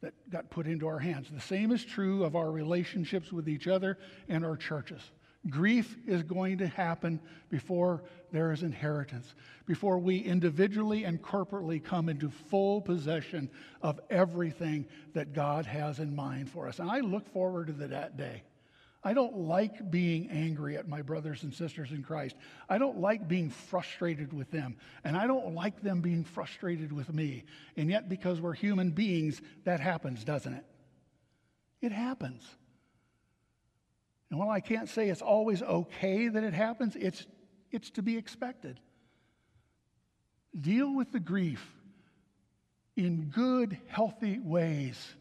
that 0.00 0.14
got 0.30 0.50
put 0.50 0.66
into 0.66 0.86
our 0.86 0.98
hands. 0.98 1.28
The 1.30 1.40
same 1.40 1.72
is 1.72 1.84
true 1.84 2.24
of 2.24 2.36
our 2.36 2.50
relationships 2.50 3.32
with 3.32 3.48
each 3.48 3.66
other 3.66 3.98
and 4.28 4.44
our 4.44 4.56
churches. 4.56 5.02
Grief 5.48 5.96
is 6.06 6.22
going 6.22 6.58
to 6.58 6.66
happen 6.66 7.18
before 7.48 8.04
there 8.30 8.52
is 8.52 8.62
inheritance, 8.62 9.34
before 9.66 9.98
we 9.98 10.18
individually 10.18 11.04
and 11.04 11.22
corporately 11.22 11.82
come 11.82 12.10
into 12.10 12.30
full 12.30 12.82
possession 12.82 13.50
of 13.80 13.98
everything 14.10 14.86
that 15.14 15.32
God 15.32 15.64
has 15.64 15.98
in 15.98 16.14
mind 16.14 16.50
for 16.50 16.68
us. 16.68 16.78
And 16.78 16.90
I 16.90 17.00
look 17.00 17.26
forward 17.32 17.68
to 17.68 17.72
that 17.88 18.16
day. 18.18 18.42
I 19.02 19.14
don't 19.14 19.36
like 19.36 19.90
being 19.90 20.28
angry 20.30 20.76
at 20.76 20.86
my 20.86 21.00
brothers 21.00 21.42
and 21.42 21.54
sisters 21.54 21.90
in 21.90 22.02
Christ. 22.02 22.36
I 22.68 22.76
don't 22.76 23.00
like 23.00 23.26
being 23.26 23.48
frustrated 23.48 24.32
with 24.32 24.50
them. 24.50 24.76
And 25.04 25.16
I 25.16 25.26
don't 25.26 25.54
like 25.54 25.82
them 25.82 26.02
being 26.02 26.22
frustrated 26.22 26.92
with 26.92 27.12
me. 27.12 27.44
And 27.76 27.88
yet, 27.88 28.10
because 28.10 28.42
we're 28.42 28.52
human 28.52 28.90
beings, 28.90 29.40
that 29.64 29.80
happens, 29.80 30.22
doesn't 30.22 30.52
it? 30.52 30.64
It 31.80 31.92
happens. 31.92 32.46
And 34.28 34.38
while 34.38 34.50
I 34.50 34.60
can't 34.60 34.88
say 34.88 35.08
it's 35.08 35.22
always 35.22 35.62
okay 35.62 36.28
that 36.28 36.44
it 36.44 36.52
happens, 36.52 36.94
it's, 36.94 37.26
it's 37.72 37.90
to 37.92 38.02
be 38.02 38.18
expected. 38.18 38.78
Deal 40.58 40.94
with 40.94 41.10
the 41.10 41.20
grief 41.20 41.66
in 42.96 43.30
good, 43.34 43.78
healthy 43.88 44.38
ways 44.38 45.14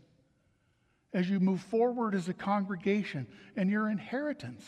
as 1.14 1.30
you 1.30 1.40
move 1.40 1.62
forward 1.62 2.14
as 2.14 2.30
a 2.30 2.34
congregation 2.34 3.28
and 3.56 3.70
your 3.70 3.90
inheritance, 3.90 4.64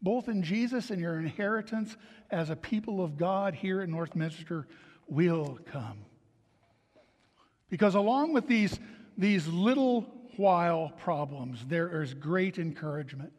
both 0.00 0.28
in 0.28 0.42
Jesus 0.42 0.90
and 0.90 1.00
your 1.00 1.18
inheritance 1.18 1.96
as 2.30 2.50
a 2.50 2.56
people 2.56 3.02
of 3.02 3.16
God 3.16 3.54
here 3.54 3.80
at 3.80 3.88
Northminster, 3.88 4.64
will 5.08 5.58
come. 5.66 6.04
Because 7.68 7.94
along 7.94 8.32
with 8.32 8.46
these, 8.46 8.78
these 9.16 9.46
little 9.46 10.02
while 10.36 10.92
problems, 10.98 11.64
there 11.66 12.02
is 12.02 12.14
great 12.14 12.58
encouragement. 12.58 13.32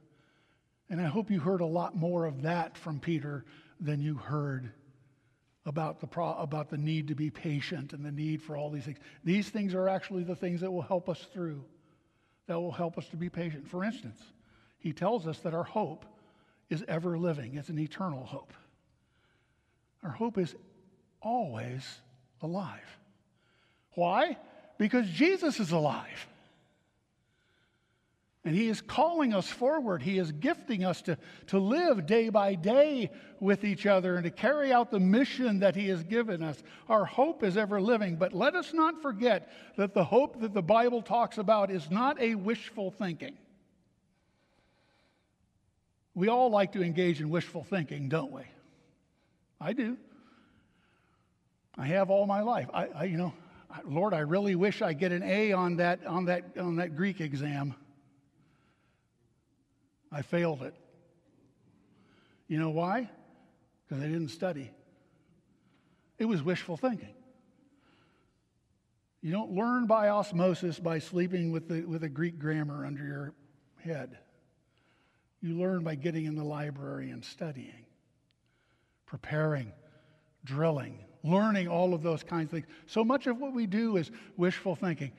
And 0.90 1.02
I 1.02 1.06
hope 1.06 1.32
you 1.32 1.40
heard 1.40 1.62
a 1.62 1.66
lot 1.66 1.96
more 1.96 2.26
of 2.26 2.44
that 2.44 2.78
from 2.78 3.00
Peter 3.00 3.46
than 3.80 4.02
you 4.02 4.16
heard 4.16 4.72
about 5.66 6.02
the, 6.02 6.08
pro- 6.08 6.34
about 6.34 6.70
the 6.70 6.78
need 6.78 7.08
to 7.08 7.16
be 7.16 7.30
patient 7.30 7.94
and 7.94 8.04
the 8.06 8.12
need 8.12 8.42
for 8.42 8.58
all 8.58 8.70
these 8.70 8.84
things. 8.84 9.00
These 9.24 9.50
things 9.50 9.74
are 9.74 9.88
actually 9.88 10.24
the 10.24 10.36
things 10.36 10.62
that 10.62 10.72
will 10.72 10.82
help 10.82 11.10
us 11.10 11.26
through 11.34 11.64
that 12.48 12.60
will 12.60 12.72
help 12.72 12.98
us 12.98 13.08
to 13.08 13.16
be 13.16 13.30
patient. 13.30 13.68
For 13.68 13.84
instance, 13.84 14.20
he 14.80 14.94
tells 14.94 15.28
us 15.28 15.40
that 15.40 15.54
our 15.54 15.64
hope 15.64 16.06
is 16.70 16.84
ever 16.88 17.18
living, 17.18 17.56
it's 17.56 17.70
an 17.70 17.80
eternal 17.80 18.26
hope. 18.26 18.54
Our 20.04 20.12
hope 20.12 20.38
is 20.38 20.56
always 21.22 21.84
alive. 22.42 23.00
Why? 23.96 24.38
Because 24.78 25.08
Jesus 25.10 25.60
is 25.60 25.72
alive. 25.72 26.28
And 28.46 28.56
He 28.56 28.68
is 28.68 28.82
calling 28.82 29.34
us 29.34 29.48
forward. 29.48 30.02
He 30.02 30.18
is 30.18 30.32
gifting 30.34 30.84
us 30.84 31.02
to, 31.04 31.18
to 31.48 31.60
live 31.60 32.06
day 32.06 32.30
by 32.30 32.56
day 32.56 33.10
with 33.40 33.64
each 33.64 33.86
other 33.86 34.16
and 34.16 34.26
to 34.26 34.32
carry 34.32 34.74
out 34.74 34.92
the 34.92 35.00
mission 35.00 35.60
that 35.60 35.76
He 35.76 35.88
has 35.88 36.04
given 36.04 36.44
us. 36.44 36.62
Our 36.90 37.06
hope 37.06 37.44
is 37.44 37.56
ever 37.56 37.80
living. 37.80 38.18
But 38.18 38.34
let 38.34 38.56
us 38.56 38.74
not 38.74 39.02
forget 39.02 39.50
that 39.78 39.94
the 39.94 40.04
hope 40.04 40.42
that 40.42 40.54
the 40.54 40.62
Bible 40.62 41.02
talks 41.02 41.38
about 41.38 41.72
is 41.72 41.90
not 41.90 42.20
a 42.20 42.36
wishful 42.36 42.92
thinking. 42.92 43.38
We 46.16 46.28
all 46.28 46.50
like 46.50 46.74
to 46.74 46.84
engage 46.84 47.22
in 47.22 47.30
wishful 47.30 47.64
thinking, 47.64 48.10
don't 48.10 48.32
we? 48.32 48.44
I 49.60 49.72
do. 49.74 49.98
I 51.78 51.86
have 51.88 52.10
all 52.10 52.28
my 52.28 52.42
life. 52.42 52.68
I, 52.74 52.88
I 52.88 53.04
you 53.06 53.18
know, 53.18 53.34
Lord, 53.86 54.14
I 54.14 54.20
really 54.20 54.56
wish 54.56 54.82
I 54.82 54.94
get 54.94 55.12
an 55.12 55.24
A 55.24 55.54
on 55.54 55.78
that, 55.78 56.06
on 56.06 56.26
that, 56.26 56.44
on 56.60 56.76
that 56.76 56.96
Greek 56.96 57.22
exam. 57.22 57.74
I 60.14 60.22
failed 60.22 60.62
it. 60.62 60.76
You 62.48 62.60
know 62.60 62.70
why? 62.70 63.10
Because 63.88 64.04
I 64.04 64.08
didn't 64.08 64.30
study. 64.30 64.70
It 66.20 66.26
was 66.26 66.44
wishful 66.44 66.78
thinking. 66.78 67.16
You 69.22 69.32
don't 69.32 69.52
learn 69.54 69.88
by 69.88 70.10
osmosis 70.10 70.80
by 70.80 71.00
sleeping 71.00 71.52
with, 71.52 71.68
the, 71.68 71.82
with 71.84 72.04
a 72.04 72.10
Greek 72.10 72.38
grammar 72.38 72.86
under 72.86 73.04
your 73.04 73.34
head. 73.84 74.18
You 75.42 75.58
learn 75.58 75.84
by 75.84 75.96
getting 75.96 76.26
in 76.26 76.36
the 76.36 76.44
library 76.44 77.10
and 77.10 77.24
studying, 77.24 77.86
preparing, 79.06 79.72
drilling, 80.44 81.00
learning 81.24 81.70
all 81.70 81.94
of 81.94 82.04
those 82.04 82.22
kinds 82.22 82.46
of 82.46 82.52
things. 82.52 82.68
So 82.86 83.04
much 83.04 83.28
of 83.28 83.40
what 83.40 83.54
we 83.54 83.66
do 83.66 83.98
is 83.98 84.12
wishful 84.38 84.76
thinking. 84.76 85.12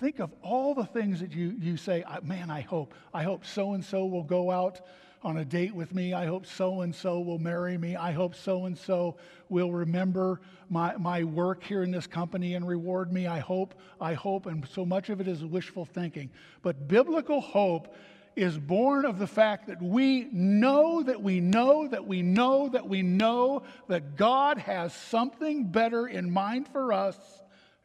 Think 0.00 0.20
of 0.20 0.32
all 0.42 0.74
the 0.74 0.84
things 0.84 1.20
that 1.20 1.32
you, 1.32 1.54
you 1.58 1.76
say, 1.76 2.04
man, 2.22 2.50
I 2.50 2.60
hope. 2.60 2.94
I 3.12 3.24
hope 3.24 3.44
so 3.44 3.72
and 3.72 3.84
so 3.84 4.06
will 4.06 4.22
go 4.22 4.50
out 4.50 4.80
on 5.22 5.38
a 5.38 5.44
date 5.44 5.74
with 5.74 5.92
me. 5.92 6.12
I 6.12 6.26
hope 6.26 6.46
so 6.46 6.82
and 6.82 6.94
so 6.94 7.18
will 7.18 7.40
marry 7.40 7.76
me. 7.76 7.96
I 7.96 8.12
hope 8.12 8.36
so 8.36 8.66
and 8.66 8.78
so 8.78 9.16
will 9.48 9.72
remember 9.72 10.40
my, 10.70 10.96
my 10.96 11.24
work 11.24 11.64
here 11.64 11.82
in 11.82 11.90
this 11.90 12.06
company 12.06 12.54
and 12.54 12.66
reward 12.66 13.12
me. 13.12 13.26
I 13.26 13.40
hope, 13.40 13.74
I 14.00 14.14
hope. 14.14 14.46
And 14.46 14.66
so 14.68 14.86
much 14.86 15.08
of 15.08 15.20
it 15.20 15.26
is 15.26 15.44
wishful 15.44 15.84
thinking. 15.84 16.30
But 16.62 16.86
biblical 16.86 17.40
hope 17.40 17.94
is 18.36 18.56
born 18.56 19.04
of 19.04 19.18
the 19.18 19.26
fact 19.26 19.66
that 19.66 19.82
we 19.82 20.28
know 20.30 21.02
that 21.02 21.20
we 21.20 21.40
know 21.40 21.88
that 21.88 22.06
we 22.06 22.22
know 22.22 22.68
that 22.68 22.88
we 22.88 23.02
know 23.02 23.64
that 23.88 24.14
God 24.14 24.58
has 24.58 24.94
something 24.94 25.64
better 25.64 26.06
in 26.06 26.30
mind 26.30 26.68
for 26.68 26.92
us 26.92 27.18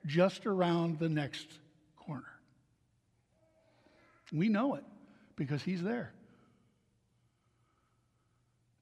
just 0.06 0.45
around 0.45 0.99
the 0.99 1.10
next. 1.10 1.47
We 4.34 4.50
know 4.50 4.76
it 4.76 4.84
because 5.36 5.62
He's 5.62 5.84
there. 5.84 6.12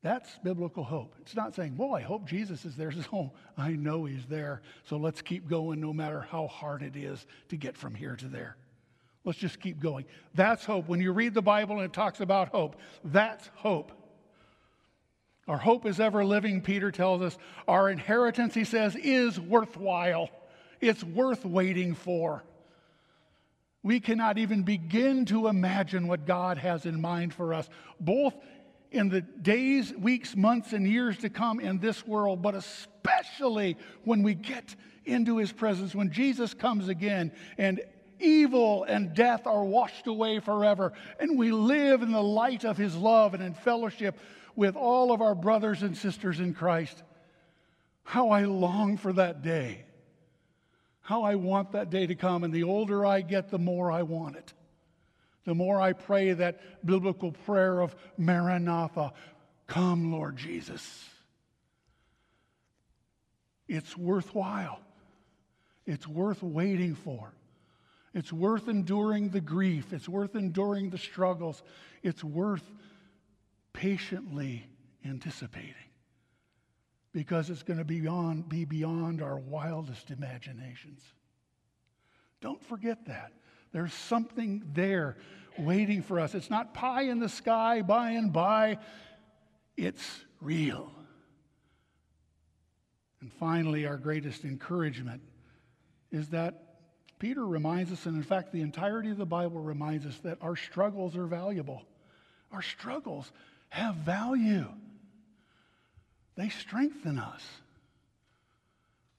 That's 0.01 0.29
biblical 0.43 0.83
hope. 0.83 1.13
It's 1.21 1.35
not 1.35 1.53
saying, 1.53 1.77
well, 1.77 1.93
I 1.93 2.01
hope 2.01 2.25
Jesus 2.25 2.65
is 2.65 2.75
there. 2.75 2.89
It's, 2.95 3.07
oh, 3.13 3.31
I 3.57 3.71
know 3.71 4.05
He's 4.05 4.25
there. 4.25 4.61
So 4.85 4.97
let's 4.97 5.21
keep 5.21 5.47
going 5.47 5.79
no 5.79 5.93
matter 5.93 6.21
how 6.21 6.47
hard 6.47 6.81
it 6.81 6.95
is 6.95 7.25
to 7.49 7.57
get 7.57 7.77
from 7.77 7.93
here 7.93 8.15
to 8.15 8.27
there. 8.27 8.55
Let's 9.23 9.37
just 9.37 9.59
keep 9.59 9.79
going. 9.79 10.05
That's 10.33 10.65
hope. 10.65 10.87
When 10.87 10.99
you 10.99 11.11
read 11.11 11.35
the 11.35 11.43
Bible 11.43 11.75
and 11.75 11.85
it 11.85 11.93
talks 11.93 12.21
about 12.21 12.49
hope, 12.49 12.77
that's 13.03 13.47
hope. 13.55 13.91
Our 15.47 15.57
hope 15.57 15.85
is 15.85 15.99
ever 15.99 16.25
living, 16.25 16.61
Peter 16.61 16.91
tells 16.91 17.21
us. 17.21 17.37
Our 17.67 17.89
inheritance, 17.89 18.53
he 18.53 18.63
says, 18.63 18.95
is 18.95 19.39
worthwhile. 19.39 20.29
It's 20.79 21.03
worth 21.03 21.45
waiting 21.45 21.93
for. 21.93 22.43
We 23.83 23.99
cannot 23.99 24.37
even 24.37 24.63
begin 24.63 25.25
to 25.25 25.47
imagine 25.47 26.07
what 26.07 26.25
God 26.25 26.57
has 26.57 26.85
in 26.85 27.01
mind 27.01 27.33
for 27.33 27.53
us, 27.53 27.67
both 27.99 28.35
in 28.91 29.09
the 29.09 29.21
days, 29.21 29.93
weeks, 29.93 30.35
months, 30.35 30.73
and 30.73 30.85
years 30.85 31.17
to 31.19 31.29
come 31.29 31.59
in 31.59 31.79
this 31.79 32.05
world, 32.05 32.41
but 32.41 32.55
especially 32.55 33.77
when 34.03 34.21
we 34.21 34.35
get 34.35 34.75
into 35.05 35.37
his 35.37 35.51
presence, 35.51 35.95
when 35.95 36.11
Jesus 36.11 36.53
comes 36.53 36.89
again 36.89 37.31
and 37.57 37.81
evil 38.19 38.83
and 38.83 39.15
death 39.15 39.47
are 39.47 39.63
washed 39.63 40.07
away 40.07 40.39
forever, 40.39 40.93
and 41.19 41.39
we 41.39 41.51
live 41.51 42.03
in 42.03 42.11
the 42.11 42.21
light 42.21 42.65
of 42.65 42.77
his 42.77 42.95
love 42.95 43.33
and 43.33 43.41
in 43.41 43.53
fellowship 43.53 44.19
with 44.55 44.75
all 44.75 45.11
of 45.11 45.21
our 45.21 45.33
brothers 45.33 45.81
and 45.81 45.97
sisters 45.97 46.39
in 46.39 46.53
Christ. 46.53 47.01
How 48.03 48.29
I 48.29 48.43
long 48.43 48.97
for 48.97 49.13
that 49.13 49.41
day. 49.41 49.85
How 51.01 51.23
I 51.23 51.35
want 51.35 51.71
that 51.71 51.89
day 51.89 52.07
to 52.07 52.15
come. 52.15 52.43
And 52.43 52.53
the 52.53 52.63
older 52.63 53.05
I 53.05 53.21
get, 53.21 53.49
the 53.49 53.59
more 53.59 53.91
I 53.91 54.03
want 54.03 54.35
it. 54.35 54.53
The 55.43 55.55
more 55.55 55.81
I 55.81 55.93
pray 55.93 56.33
that 56.33 56.85
biblical 56.85 57.31
prayer 57.31 57.81
of 57.81 57.95
Maranatha, 58.17 59.13
come, 59.67 60.11
Lord 60.11 60.37
Jesus. 60.37 61.09
It's 63.67 63.97
worthwhile. 63.97 64.79
It's 65.85 66.07
worth 66.07 66.43
waiting 66.43 66.93
for. 66.93 67.33
It's 68.13 68.31
worth 68.31 68.67
enduring 68.67 69.29
the 69.29 69.41
grief. 69.41 69.93
It's 69.93 70.09
worth 70.09 70.35
enduring 70.35 70.89
the 70.89 70.97
struggles. 70.97 71.63
It's 72.03 72.23
worth 72.23 72.69
patiently 73.73 74.65
anticipating 75.03 75.73
because 77.13 77.49
it's 77.49 77.63
going 77.63 77.79
to 77.79 77.85
be 77.85 77.99
beyond, 77.99 78.47
be 78.47 78.65
beyond 78.65 79.21
our 79.21 79.37
wildest 79.37 80.11
imaginations. 80.11 81.01
Don't 82.39 82.63
forget 82.63 83.05
that. 83.05 83.33
There's 83.71 83.93
something 83.93 84.63
there 84.73 85.17
waiting 85.57 86.01
for 86.01 86.19
us. 86.19 86.35
It's 86.35 86.49
not 86.49 86.73
pie 86.73 87.03
in 87.03 87.19
the 87.19 87.29
sky 87.29 87.81
by 87.81 88.11
and 88.11 88.31
by, 88.31 88.77
it's 89.77 90.21
real. 90.41 90.91
And 93.21 93.31
finally, 93.33 93.85
our 93.85 93.97
greatest 93.97 94.43
encouragement 94.43 95.21
is 96.11 96.29
that 96.29 96.71
Peter 97.19 97.45
reminds 97.45 97.91
us, 97.91 98.07
and 98.07 98.17
in 98.17 98.23
fact, 98.23 98.51
the 98.51 98.61
entirety 98.61 99.11
of 99.11 99.17
the 99.17 99.25
Bible 99.25 99.61
reminds 99.61 100.07
us 100.07 100.17
that 100.23 100.39
our 100.41 100.55
struggles 100.55 101.15
are 101.15 101.27
valuable. 101.27 101.83
Our 102.51 102.63
struggles 102.63 103.31
have 103.69 103.95
value, 103.95 104.67
they 106.35 106.49
strengthen 106.49 107.19
us. 107.19 107.43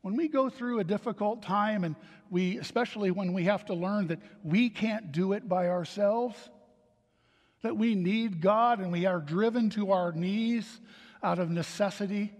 When 0.02 0.16
we 0.16 0.28
go 0.28 0.48
through 0.48 0.80
a 0.80 0.84
difficult 0.84 1.42
time, 1.42 1.84
and 1.84 1.94
we, 2.30 2.58
especially 2.58 3.10
when 3.10 3.32
we 3.32 3.44
have 3.44 3.66
to 3.66 3.74
learn 3.74 4.08
that 4.08 4.18
we 4.42 4.68
can't 4.68 5.12
do 5.12 5.32
it 5.32 5.48
by 5.48 5.68
ourselves, 5.68 6.36
that 7.62 7.76
we 7.76 7.94
need 7.94 8.40
God 8.40 8.80
and 8.80 8.90
we 8.90 9.06
are 9.06 9.20
driven 9.20 9.70
to 9.70 9.92
our 9.92 10.12
knees 10.12 10.80
out 11.22 11.38
of 11.38 11.50
necessity, 11.50 12.32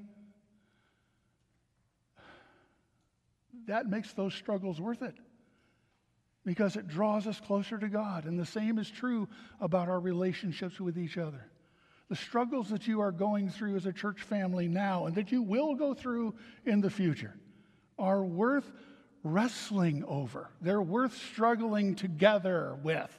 that 3.69 3.87
makes 3.87 4.13
those 4.13 4.35
struggles 4.35 4.81
worth 4.81 5.03
it 5.03 5.15
because 6.45 6.75
it 6.77 6.89
draws 6.89 7.27
us 7.29 7.41
closer 7.41 7.79
to 7.79 7.89
God. 7.89 8.25
And 8.25 8.39
the 8.39 8.47
same 8.47 8.79
is 8.79 8.91
true 8.91 9.29
about 9.61 9.89
our 9.89 10.01
relationships 10.01 10.81
with 10.81 10.99
each 10.99 11.17
other. 11.17 11.52
The 12.13 12.17
struggles 12.17 12.69
that 12.69 12.87
you 12.87 13.01
are 13.01 13.11
going 13.11 13.49
through 13.49 13.75
as 13.75 13.87
a 13.87 13.93
church 13.93 14.21
family 14.21 14.69
now 14.69 15.07
and 15.07 15.15
that 15.15 15.33
you 15.33 15.41
will 15.41 15.75
go 15.75 15.95
through 15.95 16.35
in 16.67 16.83
the 16.83 16.91
future 16.91 17.35
are 17.99 18.23
worth 18.23 18.71
wrestling 19.25 20.05
over. 20.07 20.51
They're 20.61 20.83
worth 20.83 21.17
struggling 21.17 21.95
together 21.95 22.77
with. 22.83 23.11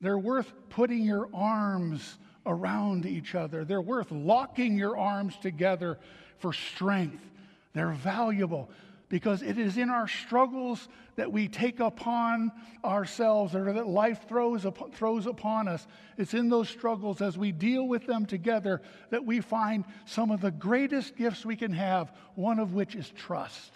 They're 0.00 0.20
worth 0.20 0.52
putting 0.70 1.02
your 1.02 1.28
arms 1.34 2.18
around 2.46 3.04
each 3.04 3.34
other. 3.34 3.64
They're 3.64 3.82
worth 3.82 4.12
locking 4.12 4.78
your 4.78 4.96
arms 4.96 5.36
together 5.38 5.98
for 6.38 6.52
strength. 6.52 7.28
They're 7.72 7.90
valuable 7.90 8.70
because 9.08 9.42
it 9.42 9.58
is 9.58 9.78
in 9.78 9.88
our 9.88 10.06
struggles 10.06 10.88
that 11.16 11.32
we 11.32 11.48
take 11.48 11.80
upon 11.80 12.52
ourselves 12.84 13.54
or 13.54 13.72
that 13.72 13.86
life 13.86 14.26
throws, 14.28 14.66
up, 14.66 14.94
throws 14.94 15.26
upon 15.26 15.66
us. 15.66 15.86
It's 16.18 16.34
in 16.34 16.48
those 16.48 16.68
struggles 16.68 17.22
as 17.22 17.38
we 17.38 17.50
deal 17.50 17.88
with 17.88 18.06
them 18.06 18.26
together 18.26 18.82
that 19.10 19.24
we 19.24 19.40
find 19.40 19.84
some 20.04 20.30
of 20.30 20.40
the 20.40 20.50
greatest 20.50 21.16
gifts 21.16 21.44
we 21.44 21.56
can 21.56 21.72
have, 21.72 22.12
one 22.34 22.58
of 22.58 22.74
which 22.74 22.94
is 22.94 23.08
trust. 23.10 23.72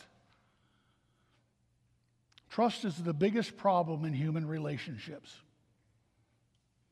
Trust 2.50 2.84
is 2.84 2.96
the 2.96 3.14
biggest 3.14 3.56
problem 3.56 4.04
in 4.04 4.12
human 4.12 4.46
relationships. 4.46 5.34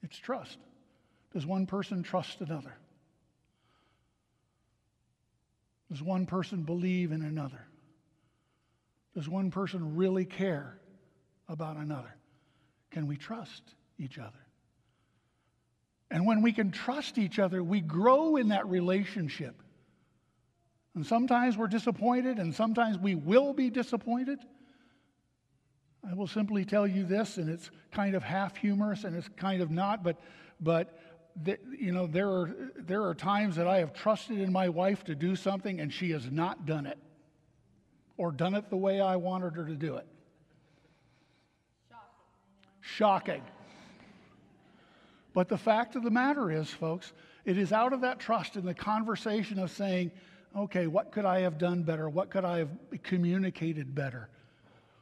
It's 0.02 0.16
trust. 0.16 0.56
Does 1.34 1.44
one 1.44 1.66
person 1.66 2.02
trust 2.02 2.40
another? 2.40 2.74
Does 5.90 6.02
one 6.02 6.24
person 6.24 6.62
believe 6.62 7.12
in 7.12 7.20
another? 7.20 7.66
Does 9.14 9.28
one 9.28 9.50
person 9.50 9.96
really 9.96 10.24
care 10.24 10.78
about 11.48 11.76
another? 11.76 12.14
Can 12.90 13.06
we 13.06 13.16
trust 13.16 13.62
each 13.98 14.18
other? 14.18 14.38
And 16.10 16.26
when 16.26 16.42
we 16.42 16.52
can 16.52 16.70
trust 16.70 17.18
each 17.18 17.38
other, 17.38 17.62
we 17.62 17.80
grow 17.80 18.36
in 18.36 18.48
that 18.48 18.66
relationship. 18.68 19.62
And 20.94 21.06
sometimes 21.06 21.56
we're 21.56 21.68
disappointed, 21.68 22.38
and 22.38 22.54
sometimes 22.54 22.98
we 22.98 23.14
will 23.14 23.52
be 23.52 23.70
disappointed. 23.70 24.40
I 26.08 26.14
will 26.14 26.26
simply 26.26 26.64
tell 26.64 26.86
you 26.86 27.04
this, 27.04 27.36
and 27.36 27.48
it's 27.48 27.70
kind 27.92 28.14
of 28.14 28.22
half 28.22 28.56
humorous 28.56 29.04
and 29.04 29.14
it's 29.14 29.28
kind 29.36 29.60
of 29.60 29.70
not, 29.70 30.02
but, 30.02 30.18
but 30.58 30.96
you 31.78 31.92
know, 31.92 32.06
there 32.06 32.28
are, 32.28 32.56
there 32.76 33.04
are 33.04 33.14
times 33.14 33.56
that 33.56 33.66
I 33.66 33.78
have 33.78 33.92
trusted 33.92 34.40
in 34.40 34.50
my 34.50 34.68
wife 34.68 35.04
to 35.04 35.14
do 35.14 35.36
something 35.36 35.80
and 35.80 35.92
she 35.92 36.10
has 36.10 36.30
not 36.30 36.64
done 36.64 36.86
it 36.86 36.98
or 38.20 38.30
done 38.30 38.54
it 38.54 38.68
the 38.68 38.76
way 38.76 39.00
I 39.00 39.16
wanted 39.16 39.54
her 39.54 39.64
to 39.64 39.74
do 39.74 39.96
it. 39.96 40.06
Shocking. 42.82 43.40
But 45.32 45.48
the 45.48 45.56
fact 45.56 45.96
of 45.96 46.02
the 46.02 46.10
matter 46.10 46.50
is, 46.50 46.68
folks, 46.68 47.14
it 47.46 47.56
is 47.56 47.72
out 47.72 47.94
of 47.94 48.02
that 48.02 48.20
trust 48.20 48.56
in 48.56 48.66
the 48.66 48.74
conversation 48.74 49.58
of 49.58 49.70
saying, 49.70 50.10
okay, 50.54 50.86
what 50.86 51.12
could 51.12 51.24
I 51.24 51.40
have 51.40 51.56
done 51.56 51.82
better? 51.82 52.10
What 52.10 52.28
could 52.28 52.44
I 52.44 52.58
have 52.58 52.68
communicated 53.02 53.94
better? 53.94 54.28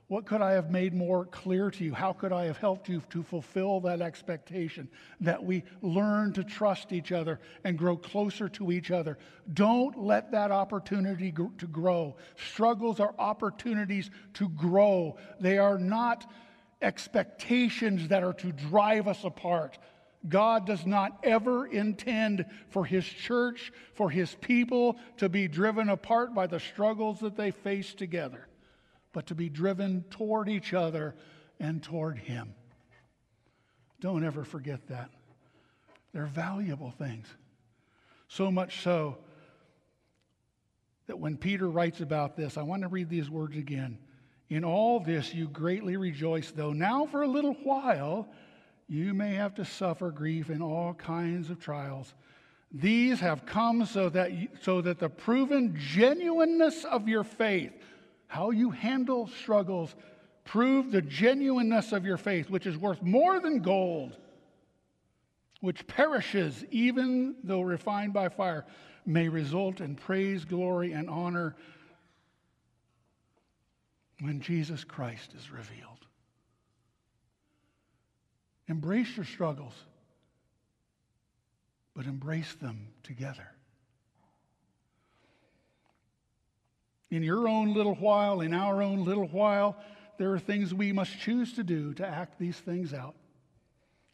What 0.08 0.24
could 0.24 0.40
I 0.40 0.52
have 0.52 0.70
made 0.70 0.94
more 0.94 1.26
clear 1.26 1.70
to 1.70 1.84
you? 1.84 1.92
How 1.92 2.14
could 2.14 2.32
I 2.32 2.46
have 2.46 2.56
helped 2.56 2.88
you 2.88 3.02
to 3.10 3.22
fulfill 3.22 3.80
that 3.80 4.00
expectation? 4.00 4.88
That 5.20 5.44
we 5.44 5.64
learn 5.82 6.32
to 6.32 6.44
trust 6.44 6.92
each 6.92 7.12
other 7.12 7.40
and 7.62 7.76
grow 7.76 7.98
closer 7.98 8.48
to 8.50 8.72
each 8.72 8.90
other. 8.90 9.18
Don't 9.52 9.98
let 9.98 10.32
that 10.32 10.50
opportunity 10.50 11.30
to 11.30 11.66
grow. 11.66 12.16
Struggles 12.36 13.00
are 13.00 13.14
opportunities 13.18 14.10
to 14.34 14.48
grow, 14.48 15.18
they 15.40 15.58
are 15.58 15.78
not 15.78 16.30
expectations 16.80 18.08
that 18.08 18.22
are 18.24 18.32
to 18.32 18.52
drive 18.52 19.08
us 19.08 19.24
apart. 19.24 19.78
God 20.26 20.66
does 20.66 20.86
not 20.86 21.18
ever 21.22 21.66
intend 21.66 22.46
for 22.70 22.86
His 22.86 23.04
church, 23.04 23.72
for 23.92 24.08
His 24.08 24.34
people 24.36 24.96
to 25.18 25.28
be 25.28 25.48
driven 25.48 25.90
apart 25.90 26.34
by 26.34 26.46
the 26.46 26.60
struggles 26.60 27.20
that 27.20 27.36
they 27.36 27.50
face 27.50 27.92
together 27.92 28.48
but 29.12 29.26
to 29.26 29.34
be 29.34 29.48
driven 29.48 30.04
toward 30.10 30.48
each 30.48 30.74
other 30.74 31.14
and 31.60 31.82
toward 31.82 32.18
Him. 32.18 32.54
Don't 34.00 34.24
ever 34.24 34.44
forget 34.44 34.86
that. 34.88 35.10
They're 36.12 36.26
valuable 36.26 36.90
things. 36.90 37.26
So 38.28 38.50
much 38.50 38.82
so 38.82 39.18
that 41.06 41.18
when 41.18 41.36
Peter 41.36 41.68
writes 41.68 42.00
about 42.00 42.36
this, 42.36 42.56
I 42.56 42.62
want 42.62 42.82
to 42.82 42.88
read 42.88 43.08
these 43.08 43.30
words 43.30 43.56
again. 43.56 43.98
In 44.50 44.64
all 44.64 45.00
this 45.00 45.34
you 45.34 45.48
greatly 45.48 45.96
rejoice, 45.96 46.50
though 46.50 46.72
now 46.72 47.06
for 47.06 47.22
a 47.22 47.28
little 47.28 47.54
while 47.64 48.28
you 48.88 49.12
may 49.12 49.34
have 49.34 49.54
to 49.56 49.64
suffer 49.64 50.10
grief 50.10 50.48
in 50.48 50.62
all 50.62 50.94
kinds 50.94 51.50
of 51.50 51.58
trials. 51.60 52.14
These 52.72 53.20
have 53.20 53.46
come 53.46 53.84
so 53.86 54.08
that, 54.10 54.32
you, 54.32 54.48
so 54.60 54.80
that 54.82 54.98
the 54.98 55.08
proven 55.08 55.74
genuineness 55.78 56.84
of 56.84 57.08
your 57.08 57.24
faith, 57.24 57.72
how 58.28 58.50
you 58.50 58.70
handle 58.70 59.26
struggles 59.26 59.94
prove 60.44 60.92
the 60.92 61.02
genuineness 61.02 61.92
of 61.92 62.06
your 62.06 62.16
faith, 62.16 62.48
which 62.48 62.66
is 62.66 62.76
worth 62.76 63.02
more 63.02 63.40
than 63.40 63.60
gold, 63.60 64.16
which 65.60 65.86
perishes 65.86 66.64
even 66.70 67.34
though 67.42 67.60
refined 67.60 68.12
by 68.12 68.28
fire, 68.28 68.64
may 69.04 69.28
result 69.28 69.80
in 69.80 69.96
praise, 69.96 70.44
glory, 70.44 70.92
and 70.92 71.10
honor 71.10 71.56
when 74.20 74.40
Jesus 74.40 74.84
Christ 74.84 75.34
is 75.36 75.50
revealed. 75.50 76.06
Embrace 78.68 79.16
your 79.16 79.24
struggles, 79.24 79.74
but 81.94 82.04
embrace 82.04 82.54
them 82.54 82.88
together. 83.02 83.48
In 87.10 87.22
your 87.22 87.48
own 87.48 87.72
little 87.74 87.94
while, 87.94 88.40
in 88.40 88.52
our 88.52 88.82
own 88.82 89.04
little 89.04 89.28
while, 89.28 89.76
there 90.18 90.32
are 90.32 90.38
things 90.38 90.74
we 90.74 90.92
must 90.92 91.18
choose 91.18 91.54
to 91.54 91.64
do 91.64 91.94
to 91.94 92.06
act 92.06 92.38
these 92.38 92.58
things 92.58 92.92
out. 92.92 93.14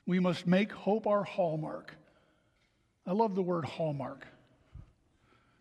We 0.07 0.21
must 0.21 0.47
make 0.47 0.71
hope 0.71 1.07
our 1.07 1.25
hallmark. 1.25 1.95
I 3.07 3.13
love 3.13 3.35
the 3.35 3.43
word 3.43 3.65
hallmark. 3.65 4.27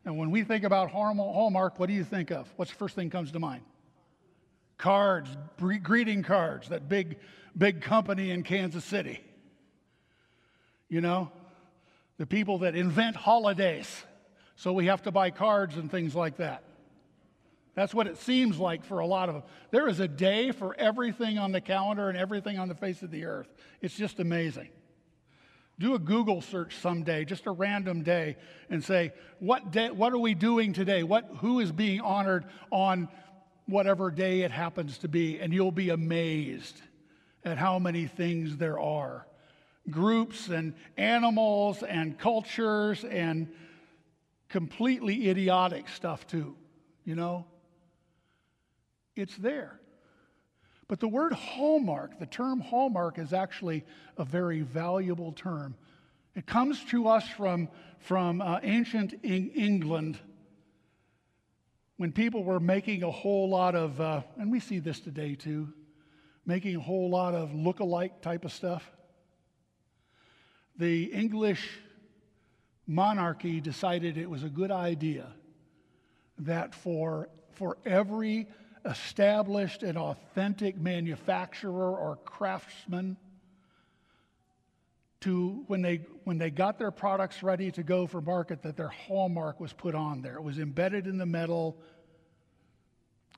Now, 0.05 0.13
when 0.13 0.31
we 0.31 0.43
think 0.43 0.63
about 0.65 0.91
hallmark, 0.91 1.79
what 1.79 1.87
do 1.87 1.93
you 1.93 2.03
think 2.03 2.29
of? 2.29 2.51
What's 2.57 2.71
the 2.71 2.77
first 2.77 2.95
thing 2.95 3.09
comes 3.09 3.31
to 3.31 3.39
mind? 3.39 3.63
Cards, 4.77 5.29
greeting 5.57 6.23
cards, 6.23 6.69
that 6.69 6.89
big, 6.89 7.17
big 7.57 7.81
company 7.81 8.31
in 8.31 8.43
Kansas 8.43 8.83
City. 8.83 9.21
You 10.89 10.99
know, 10.99 11.31
the 12.17 12.25
people 12.25 12.59
that 12.59 12.75
invent 12.75 13.15
holidays. 13.15 14.03
So 14.55 14.73
we 14.73 14.87
have 14.87 15.03
to 15.03 15.11
buy 15.11 15.31
cards 15.31 15.77
and 15.77 15.89
things 15.89 16.13
like 16.13 16.37
that. 16.37 16.63
That's 17.75 17.93
what 17.93 18.07
it 18.07 18.17
seems 18.17 18.59
like 18.59 18.85
for 18.85 18.99
a 18.99 19.05
lot 19.05 19.29
of 19.29 19.35
them. 19.35 19.43
There 19.71 19.87
is 19.87 19.99
a 19.99 20.07
day 20.07 20.51
for 20.51 20.75
everything 20.77 21.39
on 21.39 21.51
the 21.51 21.61
calendar 21.61 22.09
and 22.09 22.17
everything 22.17 22.59
on 22.59 22.67
the 22.67 22.75
face 22.75 23.01
of 23.01 23.09
the 23.09 23.25
earth. 23.25 23.47
It's 23.81 23.95
just 23.95 24.19
amazing. 24.19 24.69
Do 25.79 25.95
a 25.95 25.99
Google 25.99 26.41
search 26.41 26.77
someday, 26.77 27.25
just 27.25 27.47
a 27.47 27.51
random 27.51 28.03
day, 28.03 28.37
and 28.69 28.83
say, 28.83 29.11
what, 29.39 29.71
day, 29.71 29.89
what 29.89 30.13
are 30.13 30.19
we 30.19 30.35
doing 30.35 30.71
today? 30.71 31.01
What, 31.01 31.29
who 31.37 31.59
is 31.59 31.71
being 31.71 31.99
honored 31.99 32.45
on 32.69 33.09
whatever 33.65 34.11
day 34.11 34.41
it 34.41 34.51
happens 34.51 34.99
to 34.99 35.07
be? 35.07 35.39
And 35.39 35.51
you'll 35.51 35.71
be 35.71 35.89
amazed 35.89 36.79
at 37.43 37.57
how 37.57 37.79
many 37.79 38.05
things 38.05 38.57
there 38.57 38.79
are 38.79 39.25
groups 39.89 40.47
and 40.47 40.73
animals 40.95 41.83
and 41.83 42.17
cultures 42.17 43.03
and 43.03 43.49
completely 44.47 45.29
idiotic 45.29 45.89
stuff, 45.89 46.25
too, 46.27 46.55
you 47.03 47.15
know? 47.15 47.45
It's 49.15 49.35
there. 49.37 49.79
But 50.87 50.99
the 50.99 51.07
word 51.07 51.33
hallmark, 51.33 52.19
the 52.19 52.25
term 52.25 52.59
hallmark, 52.59 53.17
is 53.17 53.33
actually 53.33 53.85
a 54.17 54.25
very 54.25 54.61
valuable 54.61 55.31
term. 55.31 55.75
It 56.35 56.45
comes 56.45 56.83
to 56.85 57.07
us 57.07 57.27
from, 57.27 57.69
from 57.99 58.41
uh, 58.41 58.59
ancient 58.63 59.13
England 59.23 60.19
when 61.97 62.11
people 62.11 62.43
were 62.43 62.59
making 62.59 63.03
a 63.03 63.11
whole 63.11 63.49
lot 63.49 63.75
of, 63.75 64.01
uh, 64.01 64.21
and 64.37 64.51
we 64.51 64.59
see 64.59 64.79
this 64.79 64.99
today 64.99 65.35
too, 65.35 65.71
making 66.45 66.75
a 66.75 66.79
whole 66.79 67.09
lot 67.09 67.33
of 67.33 67.53
look-alike 67.53 68.21
type 68.21 68.45
of 68.45 68.51
stuff. 68.51 68.91
The 70.77 71.05
English 71.05 71.69
monarchy 72.87 73.61
decided 73.61 74.17
it 74.17 74.29
was 74.29 74.43
a 74.43 74.49
good 74.49 74.71
idea 74.71 75.27
that 76.39 76.73
for, 76.73 77.29
for 77.53 77.77
every 77.85 78.47
established 78.85 79.83
and 79.83 79.97
authentic 79.97 80.77
manufacturer 80.77 81.95
or 81.95 82.17
craftsman 82.25 83.17
to 85.21 85.63
when 85.67 85.81
they 85.81 86.01
when 86.25 86.37
they 86.37 86.49
got 86.49 86.77
their 86.77 86.91
products 86.91 87.41
ready 87.43 87.71
to 87.71 87.83
go 87.83 88.05
for 88.07 88.19
market 88.19 88.61
that 88.63 88.75
their 88.75 88.89
hallmark 88.89 89.59
was 89.59 89.71
put 89.71 89.95
on 89.95 90.21
there. 90.21 90.35
It 90.35 90.43
was 90.43 90.59
embedded 90.59 91.07
in 91.07 91.17
the 91.17 91.25
metal. 91.25 91.77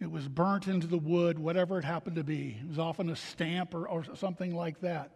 It 0.02 0.10
was 0.10 0.28
burnt 0.28 0.68
into 0.68 0.88
the 0.88 0.98
wood 0.98 1.38
whatever 1.38 1.78
it 1.78 1.86
happened 1.86 2.16
to 2.16 2.24
be. 2.24 2.58
It 2.60 2.68
was 2.68 2.80
often 2.80 3.10
a 3.10 3.16
stamp 3.16 3.76
or, 3.76 3.88
or 3.88 4.04
something 4.16 4.56
like 4.56 4.82
that 4.82 5.12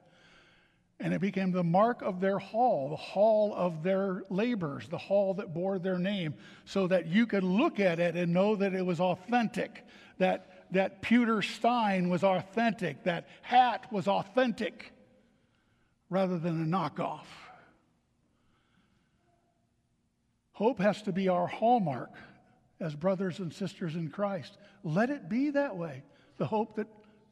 and 1.00 1.14
it 1.14 1.22
became 1.22 1.52
the 1.52 1.64
mark 1.64 2.02
of 2.02 2.20
their 2.20 2.40
hall, 2.40 2.90
the 2.90 2.96
hall 2.96 3.54
of 3.56 3.84
their 3.84 4.24
labors, 4.30 4.88
the 4.90 4.98
hall 4.98 5.34
that 5.36 5.54
bore 5.54 5.80
their 5.80 5.98
name, 5.98 6.34
so 6.66 6.88
that 6.88 7.08
you 7.08 7.26
could 7.26 7.44
look 7.44 7.80
at 7.80 8.00
it 8.00 8.16
and 8.16 8.34
know 8.34 8.56
that 8.58 8.74
it 8.74 8.86
was 8.86 9.00
authentic, 9.00 9.86
that, 10.18 10.66
that 10.72 11.02
pewter 11.02 11.42
stein 11.42 12.10
was 12.10 12.24
authentic, 12.24 13.04
that 13.06 13.30
hat 13.42 13.92
was 13.92 14.08
authentic, 14.08 14.92
rather 16.10 16.38
than 16.38 16.62
a 16.62 16.66
knockoff. 16.66 17.26
Hope 20.52 20.80
has 20.80 21.02
to 21.04 21.14
be 21.14 21.30
our 21.30 21.48
hallmark 21.48 22.12
as 22.82 22.94
brothers 22.94 23.40
and 23.40 23.54
sisters 23.54 23.96
in 23.96 24.10
Christ. 24.10 24.58
Let 24.84 25.10
it 25.10 25.30
be 25.30 25.52
that 25.52 25.78
way. 25.78 26.04
The 26.38 26.48
hope 26.48 26.76
that 26.76 26.88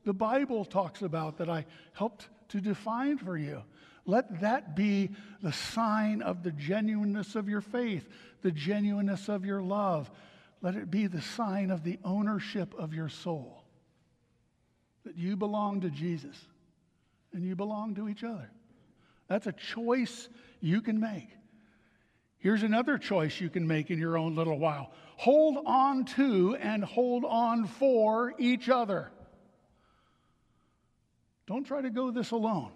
the 0.06 0.14
Bible 0.14 0.64
talks 0.64 1.02
about 1.02 1.38
that 1.40 1.50
I 1.50 1.66
helped 1.92 2.30
to 2.50 2.62
define 2.62 3.18
for 3.18 3.38
you. 3.38 3.64
Let 4.06 4.42
that 4.42 4.76
be 4.76 5.12
the 5.42 5.52
sign 5.52 6.22
of 6.22 6.42
the 6.42 6.52
genuineness 6.52 7.36
of 7.36 7.50
your 7.50 7.62
faith, 7.62 8.08
the 8.42 8.52
genuineness 8.52 9.28
of 9.28 9.46
your 9.46 9.62
love. 9.62 10.10
Let 10.62 10.76
it 10.76 10.90
be 10.90 11.08
the 11.08 11.22
sign 11.22 11.72
of 11.72 11.84
the 11.84 12.00
ownership 12.04 12.74
of 12.78 12.94
your 12.94 13.10
soul. 13.10 13.64
That 15.04 15.18
you 15.18 15.36
belong 15.36 15.82
to 15.82 15.90
Jesus 15.90 16.36
and 17.34 17.44
you 17.44 17.56
belong 17.56 17.96
to 17.96 18.08
each 18.08 18.24
other. 18.24 18.50
That's 19.28 19.48
a 19.48 19.52
choice 19.52 20.30
you 20.62 20.82
can 20.82 21.00
make. 21.00 21.28
Here's 22.40 22.64
another 22.64 22.98
choice 22.98 23.42
you 23.42 23.50
can 23.50 23.68
make 23.68 23.92
in 23.92 24.00
your 24.00 24.18
own 24.18 24.36
little 24.36 24.58
while 24.58 24.92
hold 25.18 25.58
on 25.66 26.06
to 26.06 26.56
and 26.56 26.84
hold 26.84 27.26
on 27.26 27.66
for 27.66 28.34
each 28.38 28.70
other. 28.70 29.12
Don't 31.48 31.64
try 31.64 31.82
to 31.82 31.90
go 31.90 32.12
this 32.12 32.32
alone. 32.32 32.72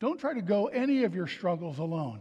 Don't 0.00 0.18
try 0.18 0.34
to 0.34 0.42
go 0.42 0.66
any 0.66 1.04
of 1.04 1.14
your 1.14 1.26
struggles 1.26 1.78
alone. 1.78 2.20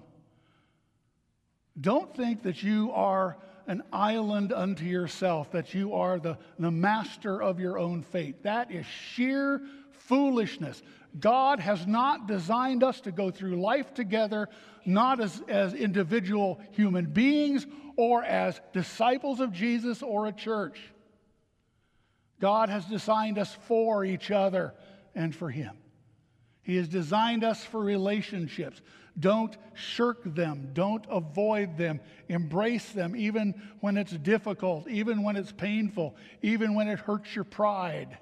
Don't 1.79 2.13
think 2.15 2.43
that 2.43 2.63
you 2.63 2.91
are 2.91 3.37
an 3.67 3.83
island 3.93 4.51
unto 4.51 4.85
yourself, 4.85 5.51
that 5.51 5.73
you 5.73 5.93
are 5.93 6.19
the, 6.19 6.37
the 6.57 6.71
master 6.71 7.41
of 7.41 7.59
your 7.59 7.77
own 7.77 8.01
fate. 8.01 8.43
That 8.43 8.71
is 8.71 8.85
sheer 8.85 9.61
foolishness. 9.91 10.81
God 11.19 11.59
has 11.59 11.85
not 11.85 12.27
designed 12.27 12.83
us 12.83 13.01
to 13.01 13.11
go 13.11 13.29
through 13.29 13.61
life 13.61 13.93
together, 13.93 14.49
not 14.85 15.19
as, 15.19 15.41
as 15.47 15.73
individual 15.73 16.59
human 16.71 17.05
beings 17.05 17.67
or 17.95 18.23
as 18.23 18.59
disciples 18.73 19.39
of 19.39 19.51
Jesus 19.51 20.01
or 20.01 20.27
a 20.27 20.31
church. 20.31 20.79
God 22.39 22.69
has 22.69 22.85
designed 22.85 23.37
us 23.37 23.55
for 23.67 24.05
each 24.05 24.31
other 24.31 24.73
and 25.15 25.35
for 25.35 25.49
Him. 25.49 25.75
He 26.61 26.75
has 26.75 26.87
designed 26.87 27.43
us 27.43 27.63
for 27.63 27.79
relationships. 27.79 28.81
Don't 29.19 29.55
shirk 29.73 30.19
them. 30.35 30.71
Don't 30.73 31.05
avoid 31.09 31.77
them. 31.77 31.99
Embrace 32.27 32.91
them 32.91 33.15
even 33.15 33.55
when 33.79 33.97
it's 33.97 34.11
difficult, 34.11 34.87
even 34.87 35.23
when 35.23 35.35
it's 35.35 35.51
painful, 35.51 36.15
even 36.41 36.75
when 36.75 36.87
it 36.87 36.99
hurts 36.99 37.33
your 37.33 37.45
pride. 37.45 38.17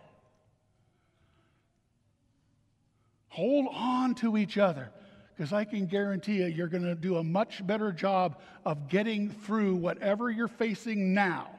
Hold 3.29 3.67
on 3.73 4.15
to 4.15 4.37
each 4.37 4.57
other 4.57 4.91
because 5.35 5.51
I 5.51 5.65
can 5.65 5.87
guarantee 5.87 6.37
you, 6.37 6.45
you're 6.45 6.67
going 6.69 6.83
to 6.83 6.95
do 6.95 7.17
a 7.17 7.23
much 7.23 7.65
better 7.65 7.91
job 7.91 8.39
of 8.63 8.87
getting 8.87 9.29
through 9.29 9.75
whatever 9.75 10.29
you're 10.29 10.47
facing 10.47 11.13
now 11.13 11.54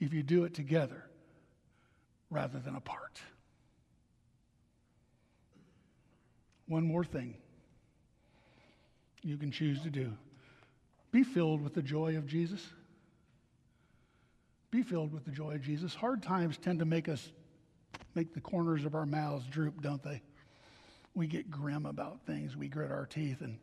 if 0.00 0.12
you 0.12 0.22
do 0.22 0.44
it 0.44 0.54
together 0.54 1.04
rather 2.30 2.58
than 2.58 2.74
apart. 2.76 3.20
One 6.66 6.84
more 6.84 7.04
thing 7.04 7.36
you 9.22 9.36
can 9.36 9.50
choose 9.50 9.80
to 9.82 9.90
do 9.90 10.12
be 11.12 11.22
filled 11.22 11.62
with 11.62 11.72
the 11.72 11.82
joy 11.82 12.16
of 12.16 12.26
Jesus. 12.26 12.64
Be 14.70 14.82
filled 14.82 15.12
with 15.12 15.24
the 15.24 15.30
joy 15.30 15.54
of 15.54 15.62
Jesus. 15.62 15.94
Hard 15.94 16.22
times 16.22 16.58
tend 16.58 16.80
to 16.80 16.84
make 16.84 17.08
us 17.08 17.30
make 18.14 18.34
the 18.34 18.40
corners 18.40 18.84
of 18.84 18.94
our 18.94 19.06
mouths 19.06 19.46
droop, 19.46 19.80
don't 19.80 20.02
they? 20.02 20.20
We 21.14 21.26
get 21.26 21.50
grim 21.50 21.86
about 21.86 22.20
things. 22.26 22.56
We 22.56 22.68
grit 22.68 22.90
our 22.90 23.06
teeth 23.06 23.40
and 23.40 23.58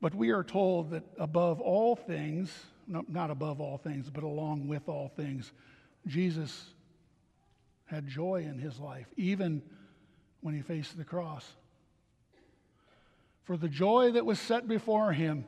But 0.00 0.14
we 0.14 0.30
are 0.30 0.44
told 0.44 0.90
that 0.90 1.04
above 1.18 1.60
all 1.60 1.94
things, 1.94 2.50
no, 2.86 3.04
not 3.08 3.30
above 3.30 3.60
all 3.60 3.78
things, 3.78 4.08
but 4.08 4.24
along 4.24 4.66
with 4.66 4.88
all 4.88 5.08
things, 5.08 5.52
Jesus 6.06 6.66
had 7.84 8.06
joy 8.06 8.46
in 8.48 8.58
his 8.58 8.78
life, 8.78 9.06
even 9.16 9.62
when 10.40 10.54
he 10.54 10.62
faced 10.62 10.96
the 10.96 11.04
cross. 11.04 11.46
For 13.44 13.56
the 13.56 13.68
joy 13.68 14.12
that 14.12 14.24
was 14.24 14.38
set 14.38 14.66
before 14.68 15.12
him, 15.12 15.44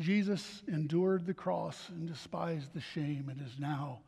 Jesus 0.00 0.62
endured 0.66 1.26
the 1.26 1.34
cross 1.34 1.88
and 1.88 2.08
despised 2.08 2.74
the 2.74 2.80
shame 2.80 3.28
and 3.30 3.40
is 3.40 3.58
now 3.58 4.00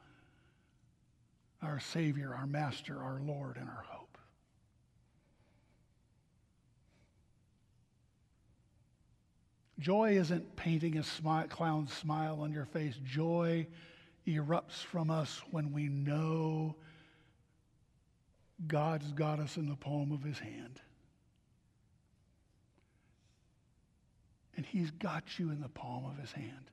our 1.63 1.79
Savior, 1.79 2.35
our 2.35 2.47
Master, 2.47 3.01
our 3.01 3.21
Lord, 3.21 3.57
and 3.57 3.69
our 3.69 3.85
hope. 3.89 3.96
Joy 9.79 10.19
isn't 10.19 10.57
painting 10.57 10.97
a 10.97 11.03
smile, 11.03 11.47
clown 11.49 11.89
smile 11.89 12.41
on 12.41 12.53
your 12.53 12.65
face. 12.65 12.95
Joy 13.05 13.67
erupts 14.27 14.83
from 14.83 15.11
us 15.11 15.41
when 15.51 15.73
we 15.73 15.89
know 15.89 16.77
God's 18.67 19.13
got 19.13 19.39
us 19.39 19.57
in 19.57 19.69
the 19.69 19.77
palm 19.77 20.13
of 20.13 20.23
his 20.23 20.39
hand. 20.39 20.81
And 24.57 24.65
he's 24.65 24.91
got 24.91 25.39
you 25.39 25.51
in 25.51 25.61
the 25.61 25.69
palm 25.69 26.07
of 26.07 26.19
his 26.19 26.33
hand. 26.33 26.71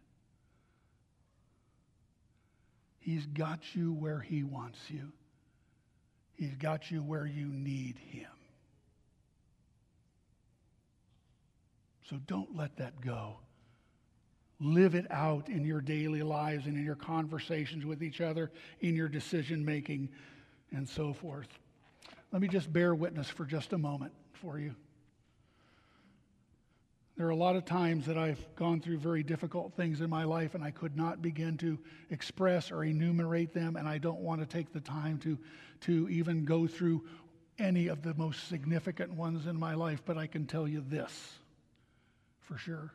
He's 2.99 3.25
got 3.25 3.75
you 3.75 3.91
where 3.91 4.21
he 4.21 4.43
wants 4.43 4.79
you. 4.89 5.11
He's 6.35 6.55
got 6.55 6.89
you 6.89 7.03
where 7.03 7.25
you 7.25 7.47
need 7.47 7.97
him. 7.97 8.29
So 12.13 12.19
don't 12.27 12.55
let 12.55 12.77
that 12.77 13.01
go. 13.01 13.37
Live 14.59 14.93
it 14.93 15.07
out 15.09 15.49
in 15.49 15.65
your 15.65 15.81
daily 15.81 16.21
lives 16.21 16.67
and 16.67 16.77
in 16.77 16.85
your 16.85 16.93
conversations 16.93 17.87
with 17.87 18.03
each 18.03 18.21
other, 18.21 18.51
in 18.81 18.95
your 18.95 19.07
decision 19.07 19.65
making, 19.65 20.09
and 20.71 20.87
so 20.87 21.13
forth. 21.13 21.47
Let 22.31 22.39
me 22.39 22.47
just 22.47 22.71
bear 22.71 22.93
witness 22.93 23.29
for 23.29 23.45
just 23.45 23.73
a 23.73 23.79
moment 23.79 24.11
for 24.33 24.59
you. 24.59 24.75
There 27.17 27.25
are 27.25 27.31
a 27.31 27.35
lot 27.35 27.55
of 27.55 27.65
times 27.65 28.05
that 28.05 28.17
I've 28.17 28.45
gone 28.55 28.79
through 28.79 28.99
very 28.99 29.23
difficult 29.23 29.73
things 29.73 29.99
in 29.99 30.11
my 30.11 30.23
life 30.23 30.53
and 30.53 30.63
I 30.63 30.69
could 30.69 30.95
not 30.95 31.19
begin 31.19 31.57
to 31.57 31.79
express 32.11 32.71
or 32.71 32.83
enumerate 32.83 33.55
them, 33.55 33.75
and 33.75 33.87
I 33.87 33.97
don't 33.97 34.19
want 34.19 34.39
to 34.39 34.45
take 34.45 34.71
the 34.71 34.81
time 34.81 35.17
to, 35.19 35.39
to 35.81 36.07
even 36.09 36.45
go 36.45 36.67
through 36.67 37.05
any 37.57 37.87
of 37.87 38.03
the 38.03 38.13
most 38.13 38.49
significant 38.49 39.11
ones 39.13 39.47
in 39.47 39.59
my 39.59 39.73
life, 39.73 40.03
but 40.05 40.15
I 40.15 40.27
can 40.27 40.45
tell 40.45 40.67
you 40.67 40.83
this 40.87 41.39
for 42.43 42.57
sure. 42.57 42.93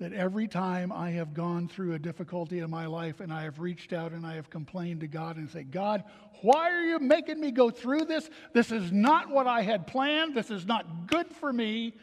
That 0.00 0.12
every 0.12 0.48
time 0.48 0.90
I 0.90 1.10
have 1.12 1.34
gone 1.34 1.68
through 1.68 1.94
a 1.94 1.98
difficulty 1.98 2.58
in 2.58 2.68
my 2.68 2.86
life 2.86 3.20
and 3.20 3.32
I 3.32 3.44
have 3.44 3.60
reached 3.60 3.92
out 3.92 4.12
and 4.12 4.26
I 4.26 4.34
have 4.34 4.50
complained 4.50 5.00
to 5.00 5.06
God 5.06 5.36
and 5.36 5.48
said, 5.48 5.70
God, 5.70 6.02
why 6.42 6.70
are 6.70 6.82
you 6.82 6.98
making 6.98 7.40
me 7.40 7.52
go 7.52 7.70
through 7.70 8.06
this? 8.06 8.28
This 8.52 8.72
is 8.72 8.90
not 8.90 9.30
what 9.30 9.46
I 9.46 9.62
had 9.62 9.86
planned. 9.86 10.34
This 10.34 10.50
is 10.50 10.66
not 10.66 11.06
good 11.06 11.28
for 11.28 11.52
me. 11.52 11.94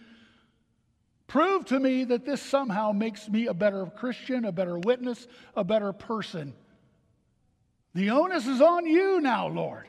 Prove 1.28 1.65
to 1.65 1.80
me 1.80 2.05
that 2.05 2.26
this 2.26 2.41
somehow 2.41 2.91
makes 2.91 3.30
me 3.30 3.47
a 3.47 3.53
better 3.53 3.86
Christian, 3.86 4.45
a 4.45 4.51
better 4.51 4.80
witness, 4.80 5.28
a 5.55 5.63
better 5.63 5.93
person. 5.93 6.53
The 7.93 8.09
onus 8.09 8.47
is 8.47 8.61
on 8.61 8.86
you 8.86 9.19
now, 9.19 9.47
Lord. 9.47 9.88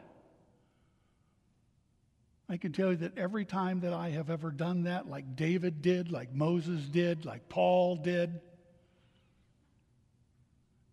I 2.53 2.59
can 2.59 2.73
tell 2.73 2.91
you 2.91 2.97
that 2.97 3.17
every 3.17 3.47
time 3.47 3.81
that 3.81 3.95
I 3.95 4.11
have 4.11 4.29
ever 4.29 4.51
done 4.51 4.83
that, 4.83 5.09
like 5.09 5.37
David 5.37 5.81
did, 5.81 6.13
like 6.13 6.35
Moses 6.35 6.83
did, 6.83 7.25
like 7.25 7.49
Paul 7.49 7.97
did, 7.97 8.41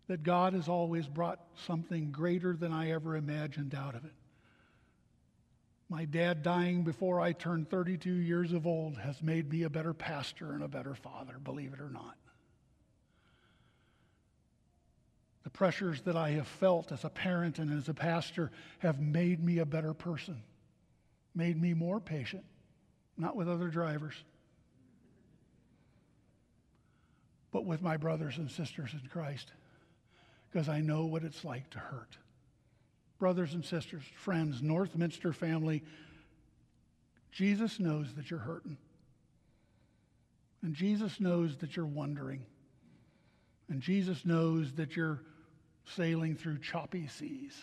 that 0.06 0.22
God 0.22 0.54
has 0.54 0.68
always 0.68 1.06
brought 1.06 1.40
something 1.66 2.12
greater 2.12 2.56
than 2.56 2.72
I 2.72 2.92
ever 2.92 3.14
imagined 3.14 3.74
out 3.74 3.94
of 3.94 4.06
it. 4.06 4.14
My 5.90 6.06
dad 6.06 6.42
dying 6.42 6.82
before 6.82 7.20
I 7.20 7.32
turned 7.32 7.68
32 7.68 8.10
years 8.10 8.52
of 8.52 8.66
old 8.66 8.96
has 8.96 9.22
made 9.22 9.52
me 9.52 9.64
a 9.64 9.70
better 9.70 9.92
pastor 9.92 10.52
and 10.52 10.62
a 10.62 10.68
better 10.68 10.94
father, 10.94 11.38
believe 11.42 11.74
it 11.74 11.80
or 11.80 11.90
not. 11.90 12.16
The 15.42 15.50
pressures 15.50 16.00
that 16.02 16.16
I 16.16 16.30
have 16.30 16.48
felt 16.48 16.90
as 16.90 17.04
a 17.04 17.10
parent 17.10 17.58
and 17.58 17.76
as 17.76 17.88
a 17.88 17.94
pastor 17.94 18.50
have 18.78 18.98
made 18.98 19.44
me 19.44 19.58
a 19.58 19.66
better 19.66 19.92
person, 19.92 20.42
made 21.34 21.60
me 21.60 21.74
more 21.74 22.00
patient, 22.00 22.44
not 23.16 23.36
with 23.36 23.48
other 23.48 23.68
drivers, 23.68 24.14
but 27.52 27.64
with 27.64 27.82
my 27.82 27.96
brothers 27.96 28.38
and 28.38 28.50
sisters 28.50 28.90
in 28.92 29.08
Christ, 29.08 29.52
because 30.50 30.68
I 30.68 30.80
know 30.80 31.04
what 31.06 31.24
it's 31.24 31.44
like 31.44 31.70
to 31.70 31.78
hurt 31.78 32.16
brothers 33.20 33.52
and 33.52 33.64
sisters, 33.64 34.02
friends, 34.16 34.62
Northminster 34.62 35.32
family, 35.32 35.84
Jesus 37.30 37.78
knows 37.78 38.14
that 38.14 38.30
you're 38.30 38.40
hurting. 38.40 38.78
And 40.62 40.74
Jesus 40.74 41.20
knows 41.20 41.56
that 41.58 41.76
you're 41.76 41.86
wondering. 41.86 42.44
And 43.68 43.80
Jesus 43.80 44.24
knows 44.24 44.72
that 44.72 44.96
you're 44.96 45.20
sailing 45.84 46.34
through 46.34 46.58
choppy 46.58 47.06
seas. 47.06 47.54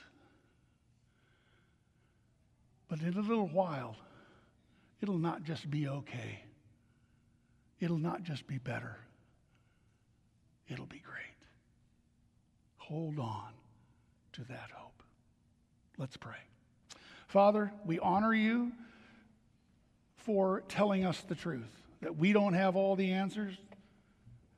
But 2.90 3.02
in 3.02 3.18
a 3.18 3.22
little 3.22 3.48
while, 3.48 3.96
it'll 5.02 5.18
not 5.18 5.44
just 5.44 5.70
be 5.70 5.88
okay. 5.88 6.44
It'll 7.80 7.98
not 7.98 8.24
just 8.24 8.48
be 8.48 8.58
better. 8.58 8.98
It'll 10.70 10.86
be 10.86 11.00
great. 11.00 11.24
Hold 12.78 13.20
on 13.20 13.52
to 14.34 14.44
that 14.46 14.70
hope. 14.74 15.04
Let's 15.98 16.18
pray. 16.18 16.36
Father, 17.28 17.72
we 17.86 18.00
honor 18.00 18.34
you 18.34 18.72
for 20.18 20.64
telling 20.68 21.06
us 21.06 21.22
the 21.22 21.36
truth, 21.36 21.82
that 22.02 22.18
we 22.18 22.34
don't 22.34 22.54
have 22.54 22.76
all 22.76 22.96
the 22.96 23.12
answers 23.12 23.56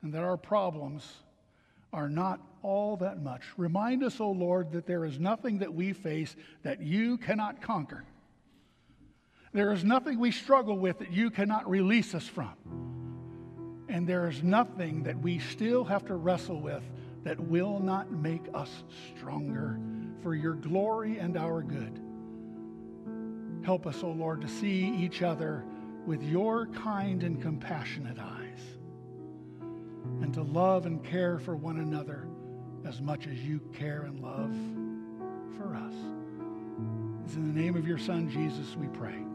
and 0.02 0.12
that 0.12 0.22
our 0.22 0.36
problems 0.36 1.12
are 1.92 2.08
not 2.08 2.40
all 2.62 2.96
that 2.96 3.22
much. 3.22 3.42
Remind 3.56 4.02
us, 4.02 4.20
O 4.20 4.26
oh 4.26 4.32
Lord, 4.32 4.72
that 4.72 4.86
there 4.86 5.04
is 5.04 5.18
nothing 5.18 5.58
that 5.58 5.72
we 5.72 5.92
face 5.92 6.36
that 6.62 6.80
you 6.80 7.18
cannot 7.18 7.60
conquer. 7.60 8.04
There 9.52 9.72
is 9.72 9.84
nothing 9.84 10.18
we 10.18 10.30
struggle 10.30 10.78
with 10.78 10.98
that 11.00 11.12
you 11.12 11.30
cannot 11.30 11.68
release 11.68 12.14
us 12.14 12.26
from. 12.26 12.54
And 13.88 14.06
there 14.06 14.28
is 14.28 14.42
nothing 14.42 15.02
that 15.02 15.18
we 15.18 15.40
still 15.40 15.84
have 15.84 16.04
to 16.06 16.14
wrestle 16.14 16.60
with 16.60 16.84
that 17.24 17.38
will 17.38 17.80
not 17.80 18.12
make 18.12 18.42
us 18.54 18.70
stronger 19.16 19.78
for 20.22 20.34
your 20.34 20.54
glory 20.54 21.18
and 21.18 21.36
our 21.36 21.62
good. 21.62 22.00
Help 23.64 23.86
us, 23.86 24.02
O 24.02 24.08
oh 24.08 24.12
Lord, 24.12 24.40
to 24.42 24.48
see 24.48 24.94
each 24.96 25.22
other 25.22 25.64
with 26.06 26.22
your 26.22 26.66
kind 26.66 27.22
and 27.24 27.42
compassionate 27.42 28.18
eyes 28.18 28.60
and 30.22 30.32
to 30.34 30.42
love 30.42 30.86
and 30.86 31.04
care 31.04 31.38
for 31.38 31.56
one 31.56 31.78
another 31.78 32.26
as 32.86 33.00
much 33.00 33.26
as 33.26 33.38
you 33.38 33.60
care 33.74 34.02
and 34.02 34.20
love 34.20 34.54
for 35.58 35.74
us. 35.74 35.94
It's 37.24 37.34
in 37.34 37.52
the 37.52 37.60
name 37.60 37.76
of 37.76 37.86
your 37.86 37.98
Son, 37.98 38.30
Jesus, 38.30 38.76
we 38.76 38.86
pray. 38.86 39.29